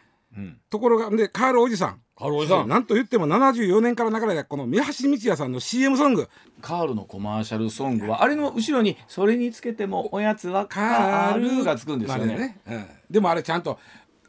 [0.70, 2.00] ところがでカールおじさん。
[2.16, 2.68] カールおじさん。
[2.68, 6.28] なんと言っても74年から流れたこの三橋道也さんの CM ソング。
[6.60, 12.58] カールのコマーシャルソングはあれの後ろにそれにつけてもおやつはカールがつくんですよまでね。
[12.66, 13.78] うん、でもあれちゃんと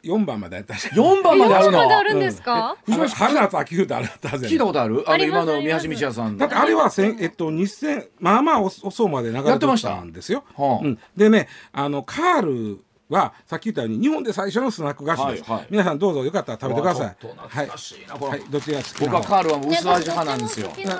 [0.02, 0.76] 4番までやった。
[0.76, 5.04] し4番まである4のまであるんですか、あの春夏秋冬ってあれだったはずやね聞いたことある？
[5.06, 6.38] あの今の三橋道也さんの。
[6.38, 9.96] だってあれはせん、えっと、2000まあまあ遅遅まで流れてやってました。
[9.96, 10.44] たんですよ。
[10.56, 15.66] はあうん、でねあのカールはさっき言ったように日本で最初のスナック菓子です、はいはい。
[15.70, 17.06] 皆さんどうぞよかったら食べてください。
[17.06, 18.30] わあちょっと懐かしいなこれ。
[18.30, 20.68] はい、どっちが好僕はカールは薄味派なんですよ。
[20.68, 20.94] 好きた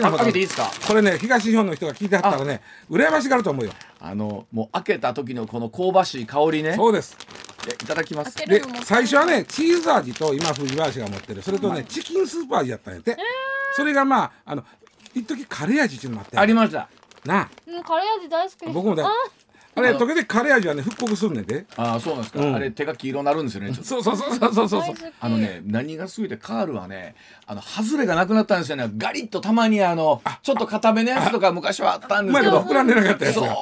[0.00, 0.70] な方あ開けていいですか？
[0.88, 3.72] これね東日本の人が聞いてはったらね羨ましがると思うよ。
[4.00, 6.74] あのもう開けた時のこの香ばしい香りね。
[6.74, 7.16] そうです。
[7.66, 8.34] でいただきます。
[8.36, 11.42] で最初はねチーズ味と今藤林が持ってる。
[11.42, 13.16] それとねチキンスープ味やったんやって、
[13.76, 14.64] それがまああの
[15.14, 16.38] 一時カレー味っていうのもあって。
[16.38, 16.88] ありました。
[17.24, 17.50] なあ。
[17.66, 18.72] うんカレー味大好きです。
[18.72, 19.10] 僕もだあ
[19.74, 21.64] あれ時々カレー味はね復刻すんねんで。
[21.76, 22.54] ああそうなんですか、うん。
[22.54, 23.84] あれ手が黄色になるんですよねちょっと。
[23.84, 27.14] そうそうそうそうそうそうあのね何がすごいってカールはね
[27.46, 28.90] あの外れがなくなったんですよね。
[28.98, 32.62] ガリッとたまにあのちょっと固めのやつとか昔はあったんうまいですけど。
[32.62, 33.34] こと膨らんでなかったやつ。
[33.34, 33.56] そうが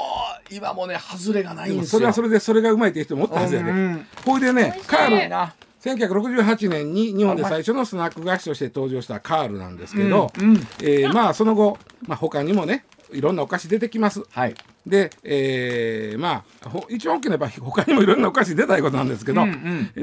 [0.50, 1.98] 今もね外れがないんですよ。
[1.98, 10.56] それはそれでそれがうまいって人もおったはずやで、うんほいでねカールな1968年に日本で最初のスナック菓子として登場したカールなんですけど、うんうん。
[10.82, 14.22] えーまあその後、まあ、他にもねいろんなお菓子出てきます。
[14.30, 14.54] はい。
[14.86, 19.42] で、えーまあほ一番大きなやっぱ他にもいろんなお菓子出たいことなんですけど、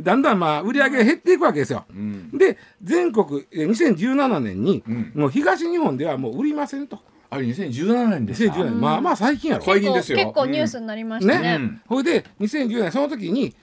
[0.04, 1.86] だんだんまあ売り上げが減っていくわけですよ。
[2.34, 4.84] で全国えー2017年に、
[5.16, 7.00] もう東日本ではもう売りませんと。
[7.30, 9.64] あれ2017年でした2017年まあまあ最近やろ。
[9.64, 10.18] 最近ですよ。
[10.18, 11.58] 結構ニュースになりましたね。
[11.60, 13.56] ね、ほいで2010年その時に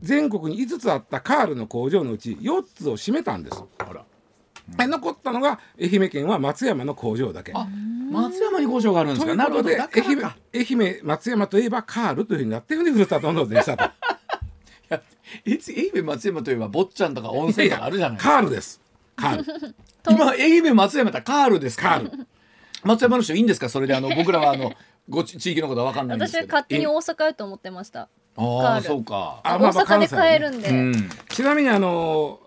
[0.00, 3.62] 全国に5つあったカールの工場のうち4つを閉めたんです。
[3.78, 3.92] あら。
[3.92, 4.04] で
[4.76, 7.52] 残ったのが愛媛県は松山の工場だけ。
[8.10, 9.34] 松山に工場があるんですか？
[9.34, 13.84] なるほどということでだからか愛媛愛媛松山といえばカールというふうになってるんでふるさと納税にしたと。
[15.44, 18.80] いつ愛媛松山といえば坊ちゃんとか温泉とかあるじゃないですかカールです。
[19.16, 19.74] カール。
[20.10, 21.88] 今愛媛松山ってカールですか？
[21.90, 22.26] カール。
[22.84, 23.68] 松山の人いいんですか？
[23.68, 24.72] それであの僕らはあの
[25.10, 28.02] ご地地域のことは分かんないんです私けど勝手に大阪やと思ってました。
[28.02, 28.42] あカ
[28.76, 30.68] あールそうかあ大阪で買えるんで。
[30.70, 32.40] うんちなみにあの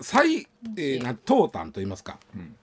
[0.00, 2.18] 最、えー、な東端と言いますか、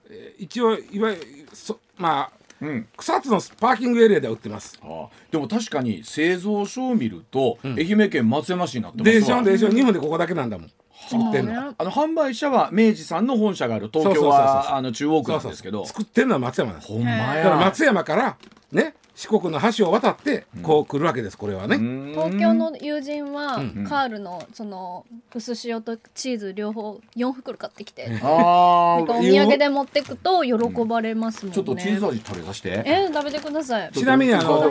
[0.08, 1.22] えー一応いわゆる
[1.52, 2.88] そまあうん。
[2.96, 4.78] 草津のパーキングエリアでは売ってます。
[4.82, 5.08] ああ。
[5.30, 9.68] でも確かに製造所を見ると、愛媛県松山市になってますでしょわでしょ。
[9.68, 10.70] 日本でここだけなんだもん。
[11.08, 11.52] 作ってんの。
[11.70, 15.84] ねあの販売者は明治さんの本社がある東京はあの中央区なんですけど。
[15.84, 16.88] 作ってんのは松山です。
[16.88, 18.36] ほんまだからや松山から
[18.72, 21.78] ね四国の橋を渡ってこう来るわけですこれはね。
[22.12, 23.54] 東京の友人は
[23.88, 31.54] カールのその薄塩とチーズ両方4袋買ってきて、あなんかお土産で持ってくと喜ばれますもんね。
[31.54, 32.82] ちょっとチーズ味食べさせて。
[32.84, 33.90] えー、食べてください。
[33.92, 34.70] ちなみにあの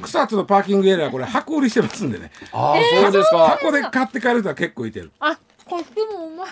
[0.00, 2.30] 草津のパーキングエリアはこれ箱売りしてますんでね。
[2.52, 3.48] ああそうですか。
[3.50, 5.12] 箱で買って帰る人は結構いてる。
[5.20, 6.07] あ、これでもう
[6.38, 6.50] まい。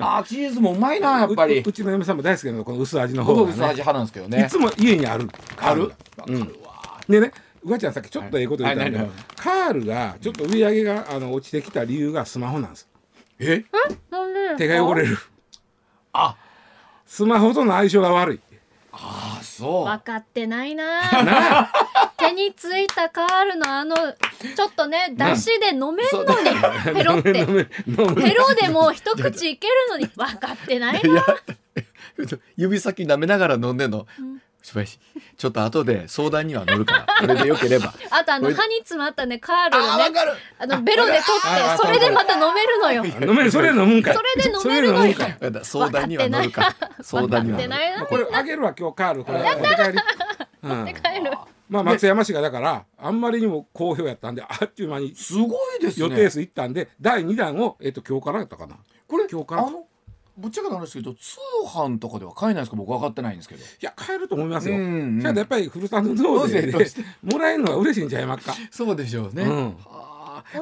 [0.00, 1.58] ああチーズもうまいなやっぱり。
[1.58, 3.46] ううちの嫁さんも大好きなのこの薄味の方がね。
[3.46, 4.44] 僕薄味派なんですけどね。
[4.44, 5.28] いつも家にある。
[5.58, 5.92] ある
[6.26, 6.54] うん。
[7.08, 7.32] でね。
[7.62, 9.06] うわちゃんさっきちょっとええこと言ったんだけどはい。
[9.08, 9.18] はい。
[9.36, 12.88] カールがちょっと売り上げがあの落ちてきた理由がスマホなんです。
[13.38, 13.64] え？
[14.10, 14.40] なんで？
[14.40, 15.18] ですか手が汚れる。
[16.12, 16.36] あ。
[17.06, 18.40] スマホとの相性が悪い
[18.92, 19.84] あそう。
[19.84, 21.02] 分かってないな。
[22.18, 27.32] 手についたカールのあのちょっとね出汁で飲めんのにペロって。
[27.46, 31.24] ペロでも一口いけるのに分かってないな。
[32.56, 34.06] 指先舐めながら飲んでんの、
[34.62, 37.06] ちょっと後で相談には乗るから。
[37.20, 37.94] これでよければ。
[38.10, 40.04] あとあの歯に詰まったねカールのね
[40.58, 43.04] あのベロで取あってそれでまた飲めるのよ。
[43.04, 44.14] 飲めるそれ飲むんかい。
[44.14, 45.14] それで飲めるのよ。
[45.62, 46.74] 相談には乗るから。
[47.02, 48.06] 相談には乗る。
[48.06, 49.24] これあげるわ今日カール。
[49.24, 49.98] これ持って帰り。
[50.62, 50.86] うん。
[50.86, 50.92] 帰
[51.24, 51.38] る。
[51.68, 56.08] まあ松山市がだからあんまりにも好評やったんであっちゅう間にすごいですね。
[56.08, 58.76] 予定数いったんで第2弾をえっと今日からやったかな。
[59.06, 59.68] これ今日から
[60.40, 62.76] ぶっちゃけた話ですけど通販とかでは買えないですか？
[62.76, 63.60] 僕分かってないんですけど。
[63.60, 64.76] いや買えると思いますよ。
[64.76, 65.20] うんうん。
[65.20, 66.72] じゃあやっぱりふるさと納税で
[67.22, 68.54] もらえるのが嬉しいんちゃいますか？
[68.70, 69.76] そうでしょうね、うん。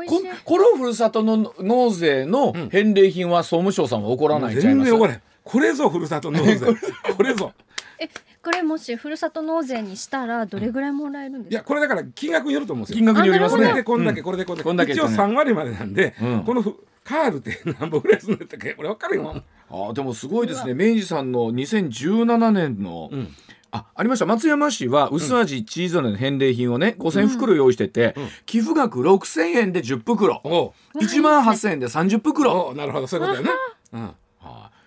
[0.06, 4.90] ここのふるさとの納税の返礼品は総務省さんは怒らないんちゃいます？
[4.90, 5.22] 全然怒れん。
[5.44, 6.58] これぞふるさと納税。
[7.16, 7.52] これぞ。
[8.00, 8.08] え
[8.40, 11.50] これもしふるさと納税にしたらどれぐらいもらえるんですか？
[11.50, 12.98] いやこれだから金額によると思うんですよ。
[12.98, 16.44] 金額によりますこれねでこんだけこれでこんだけ,、こんだけ一応3割までなんで、うん。
[16.44, 18.74] このふカールって何本ぐらいするんだったっけ？
[18.74, 20.74] これ分かるよあーでもすごいですね。
[20.74, 23.28] 明治さんの2017年の、ん。
[23.70, 24.24] あありました。
[24.24, 28.14] 松山市は薄味チーズの返礼品をね5000袋用意してて、
[28.46, 30.40] 寄付額6000円で10袋。
[30.44, 30.98] おう。
[30.98, 32.74] 1万8000円で30袋。
[32.74, 33.06] なるほど。
[33.06, 33.60] そういうことだよね、
[33.92, 34.14] うん、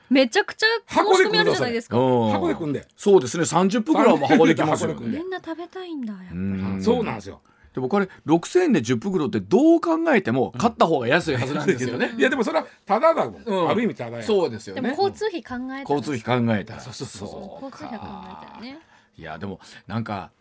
[0.10, 3.44] めちゃくちゃ箱で申し込みあるじゃないで箱で組んでそうですね。
[3.44, 6.40] 30袋はもう箱できますよ箱で組んでみんな食べたいんだやっぱり。
[6.40, 6.84] うん。
[6.84, 7.40] そうなんですよ
[7.74, 12.14] でもこれ6000円で10袋ってどう考えても買った方が安いはずなんですよね。
[12.18, 13.70] いやでもそれはただだもん、うん。
[13.70, 14.24] ある意味ただや。
[14.24, 14.82] そうですよね。
[14.82, 15.82] でも交通費考えたら。
[15.82, 16.82] 交通費考えたら。
[16.82, 17.66] そうそうそう。
[17.66, 18.80] 交通費考えたらね。
[19.18, 20.32] いやでもなんか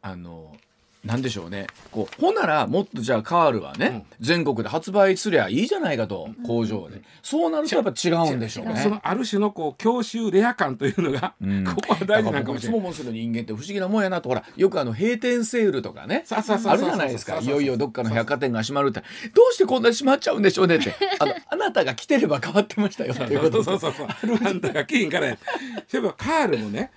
[0.00, 0.56] あの
[1.04, 1.66] なんでしょうね。
[1.90, 7.02] こうほんならもっとじゃあカールはね、全国で発売すりゃいいじゃないかと、工場で。
[7.22, 8.76] そうなるとやっぱ違うんでしょうね。
[8.76, 11.64] そのある種のこう教習レア感というのが、うん。
[11.66, 12.80] ここは大事なんかもしれない。
[12.80, 14.28] つもすけど人間って不思議なもんやなと。
[14.28, 17.34] ほらよくあの閉店セールとかねそうそうそうそうあるじゃないですか。
[17.34, 19.00] そうそうそういよいよどっかの百貨店が閉まるって。
[19.34, 20.94] どうしてこんなに閉まっちゃうんでしょうねって。
[21.20, 23.62] あのあなたが来てれば変わってましたよっていうこと。
[23.62, 24.06] そうそうそう
[24.44, 25.38] あんたが来んからや。
[25.86, 26.90] そういえばカールもね、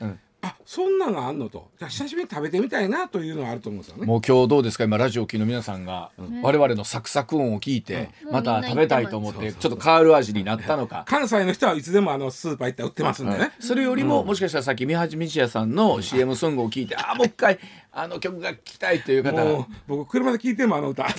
[0.43, 1.69] あそんなのあんのと。
[1.77, 4.07] じゃあ久しぶりに食べてみたいなというのはあると思うんですよね。
[4.07, 4.85] もう今日どうですか？
[4.85, 6.09] 今ラジオを聴きの皆さんが、
[6.41, 8.31] 我々のサクサク音を聞いて、うん。
[8.31, 11.03] また食べたいと思ってちょっとカール味になったのか。
[11.07, 17.59] 関西の人はいつでもあのスーパー行ったら売ってますんでね、それよりも、もしかしたらさっき三橋道也さんの CM ソングを聞いて、ああもう一回
[17.91, 19.43] あの曲が聴きたいという方。
[19.43, 21.09] もう僕車で聞いてもあの歌好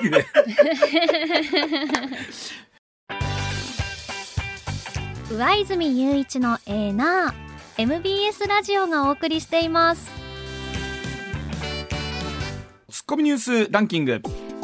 [0.00, 0.24] きで。
[5.30, 10.10] 上泉雄一のエーナー MBS ラジオがお送りしています。
[12.90, 14.20] ツッコミニュースランキング。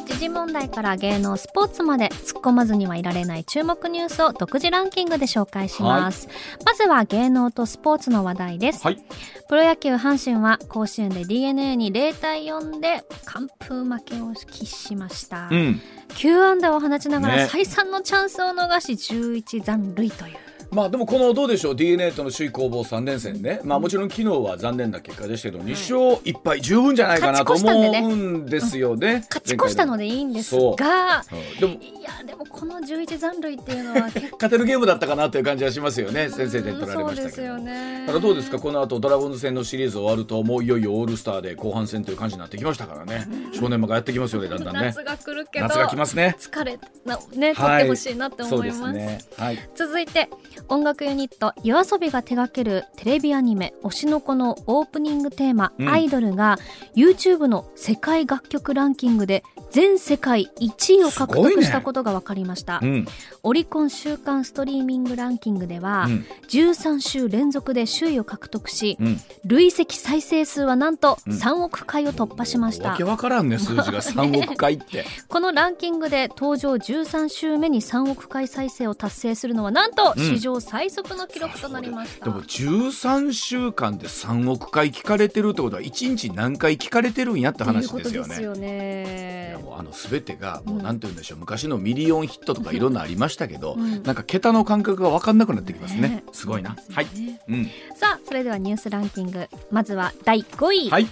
[0.07, 6.29] じ事問題から芸能スポーツまで突っ込まずにはいられない注目ニュースを独自ランキングで紹介します、
[6.66, 8.99] まずは芸能とスポーツの話題です、はい。
[9.48, 15.81] プロ野球阪神は甲子園で d n a に0対4で完封負けを喫しました、うん。
[16.09, 17.46] 9安打を放ちながらね。
[17.46, 20.37] 再三のチャンスを逃し11残塁という
[20.71, 29.25] まあでもこのどうでしょう？D n a との首位攻防3連戦ね、まあ、もちろん昨日は残念な結果でしたけど、2勝1敗十分じゃないかなと思うんですよね。
[29.31, 31.73] 勝ち越したのでいいんですがうんでも。
[31.73, 36.29] いやでもこの11残塁っていうのは 勝てるゲームだったかなという感じはしますよね。
[36.29, 37.23] 先制点取られましたけど。
[37.23, 38.04] そうですよね。
[38.06, 38.59] ただどうですか？
[38.59, 43.27] この後ドラゴンズ戦のシリーズ終わるともういよいよオールスターで後半戦という感じになってきましたからね。
[43.52, 44.81] 正念場がやってきますよねだんだんね。
[44.87, 45.67] 夏が来るけど。
[45.67, 46.37] 夏が来ますね。
[46.40, 49.21] 疲れなね取はいってほしいなって思います,、そうですね。
[49.37, 49.59] はい。
[49.75, 50.29] 続いて
[50.69, 55.88] 音楽ユニット YOASOBI が手掛けるテレビアニメ「推しの子」のオープニングテーマ「うん。
[55.88, 56.59] アイドル」が
[56.96, 63.06] YouTube の世界楽曲ランキングで全世界1位を獲得したことが分かりました、うん。
[63.42, 66.27] オリコン週間ストリーミングランキングでは、うん。
[66.48, 69.21] 13週連続で首位を獲得し、うん。
[69.44, 71.33] 累積再生数はなんとうん。
[71.33, 74.00] 3億回を突破しました、わけわからんね数字が。
[74.00, 75.04] 3億回って。
[75.29, 80.25] このランキングで登場13週目に3億回再生を達成するのはなんとうん。
[80.25, 88.29] 史上最速の記録となりました、でも13週間で3億回聞かれてるってことは1日何回聞かれてるんやって話ですよね。
[88.29, 89.50] ですよいね。
[89.52, 90.83] やもうあの全てがもううん。
[90.85, 94.02] なんて言うんでしょう、昔のミリオンヒットとかいろんなありましたけど、うん。
[94.02, 96.09] なんか桁の感覚が分かんなくなってきますね。
[96.09, 96.25] ね。
[96.33, 97.06] すごいな、はい。
[97.48, 99.48] うん、さあそれではニュースランキング。
[99.71, 101.06] まずは第5位、はい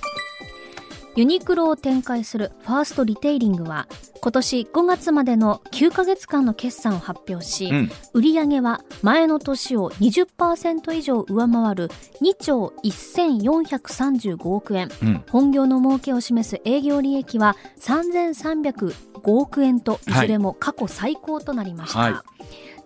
[1.16, 3.88] ユニクロを展開するファーストリテイリングは
[4.20, 7.90] 今年5月までの9ヶ月間の決算を発表し、うん。
[8.12, 11.88] 売上は前の年を20%以上上回る
[12.20, 14.90] 2兆1435億円。
[15.02, 15.24] うん。
[15.30, 18.92] 本業の儲けを示す営業利益は3305
[19.22, 22.14] 億円といずれも過去最高となりました、はい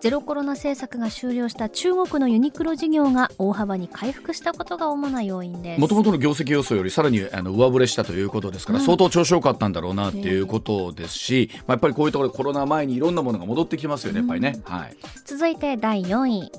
[0.01, 5.79] ゼロコロナ政策が終了した中国のユニクロ事業が大幅に回復したことが主な要因です。
[5.79, 8.85] もともとの業績予想よりさらにあの上振れしたということですから、うん。
[8.85, 14.97] 相当調子良かったんだろうなっていうことですし、まあ、やっぱりこういうところでコロナ前にいろんなものが戻ってきますよねやっぱりね、はい。
[15.23, 16.51] 続いて第4位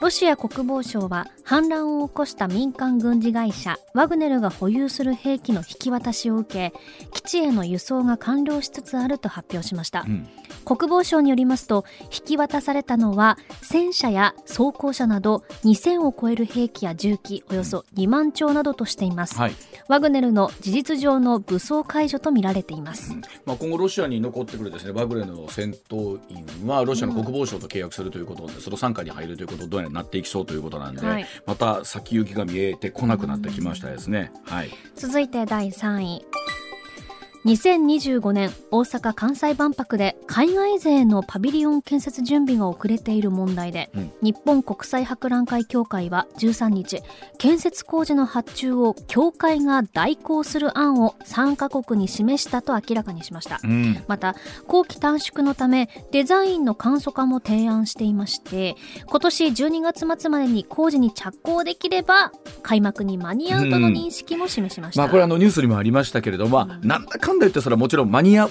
[0.00, 6.72] ロシア国防省は反乱を起こした民間軍事会社ワグネルが保有する兵器の引き渡しを受け
[7.10, 10.28] 基地への輸送が完了しつつあると発表しました、うん。
[10.64, 19.52] 国防省によりますと引き渡されたのは戦車や装甲車など2000を超える兵器や銃器およそ2万丁などとしています、はい。
[19.88, 23.14] ワグネルの事実上の武装解除とみられています、
[23.46, 31.26] まあ、今後ロシアに残ってくるですねバグレの戦闘員はロシアの国防省と契約するということで、その傘下に入るということどうやらなっていきそうということなんで、はい。
[31.46, 34.32] また先行きが見えてこなくなってきましたですね。
[34.44, 36.24] はい、続いて第3位
[37.48, 44.12] 2025年大阪・関西万博で海外勢のパビリオン建設準備が遅れている問題で、うん。
[44.20, 47.02] 日本国際博覧会協会は13日
[47.38, 53.60] 建設工事の発注を協会が代行する案を3カ国に示したと明らかにしました。
[53.64, 54.04] うん。
[54.08, 54.36] また
[54.66, 58.76] 工期短縮のためデザインの簡素化も提案していまして
[59.06, 62.32] 今年12月末までに工事に着工できれば
[62.62, 68.50] 開幕に間に合うとの認識も示しました、まあ、これあのニュースにもありましたけれども、まあ、なんだかんだ言ってそれはもちろん間に合う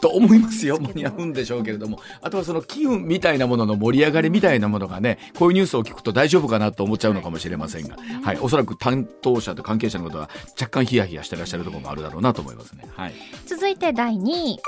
[0.00, 0.78] と思いますよ。
[0.80, 2.00] 間に合うんでしょうけれども。
[2.20, 10.28] あとはその機運みたいなものの盛り上がりみたいなものがねこういうニュースを聞くと大丈夫かなと思っちゃうのかもしれませんが、はい、おそらく担当者と関係者の方は
[10.60, 12.84] 若干ヒヤヒヤしてらっしゃるところもあるだろうなと思いますね。
[12.94, 13.14] はい。
[13.46, 14.58] 続いて第2位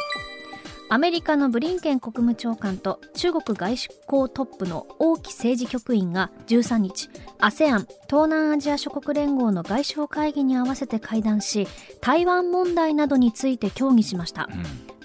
[0.93, 11.69] アメリカのブリンケン国務長官と中国外交トップの王毅政治局員が13日 ASEAN 東南アジア諸国連合の外相会議に合わせて会談し
[12.01, 14.49] 台湾問題などについて協議しました。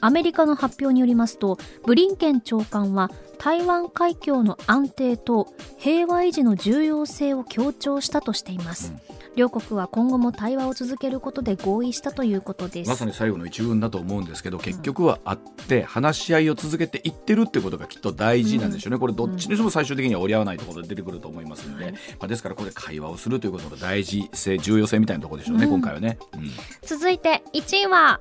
[0.01, 8.91] アメリカの発表によりますとブリンケン長官は台湾海峡の安定と平和維持の重要性を強調したとしています、
[9.35, 12.89] 両国は今後も対話を続けることで合意したということです。
[12.89, 25.71] まさに最後の一文だと思うんですけど結局は会って話し合いを続けていってるってことがきっと大事なんでしょうね、これどっちにしても最終的には折り合わないところで出てくると思いますので、まあ、ですからこれ会話をするということの大事性重要性みたいなところでしょうね、うん。
[25.71, 26.17] 今回はね。
[26.33, 26.51] うん
[26.83, 28.19] 続いて1位は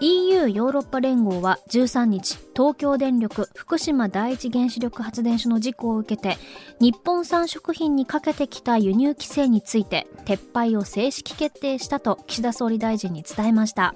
[0.00, 6.36] EU ヨーロッパ連合は13日東京電力福島第一原子力発電所の事故を受けて
[6.80, 13.94] 日本産食品にかけてきた輸入規制について撤廃を正式決定したと岸田総理大臣に伝えました、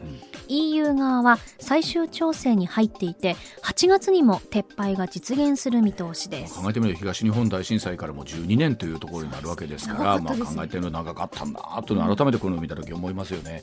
[0.49, 6.61] EU 側は最終調整に入っていて8月にも撤廃が実現する見通しです。
[6.61, 13.63] 考えてみると東日本大震災からもう12年というところになるわけですから、まあ、考えてみると長かったんだというのを改めてこの見た時思いますよね。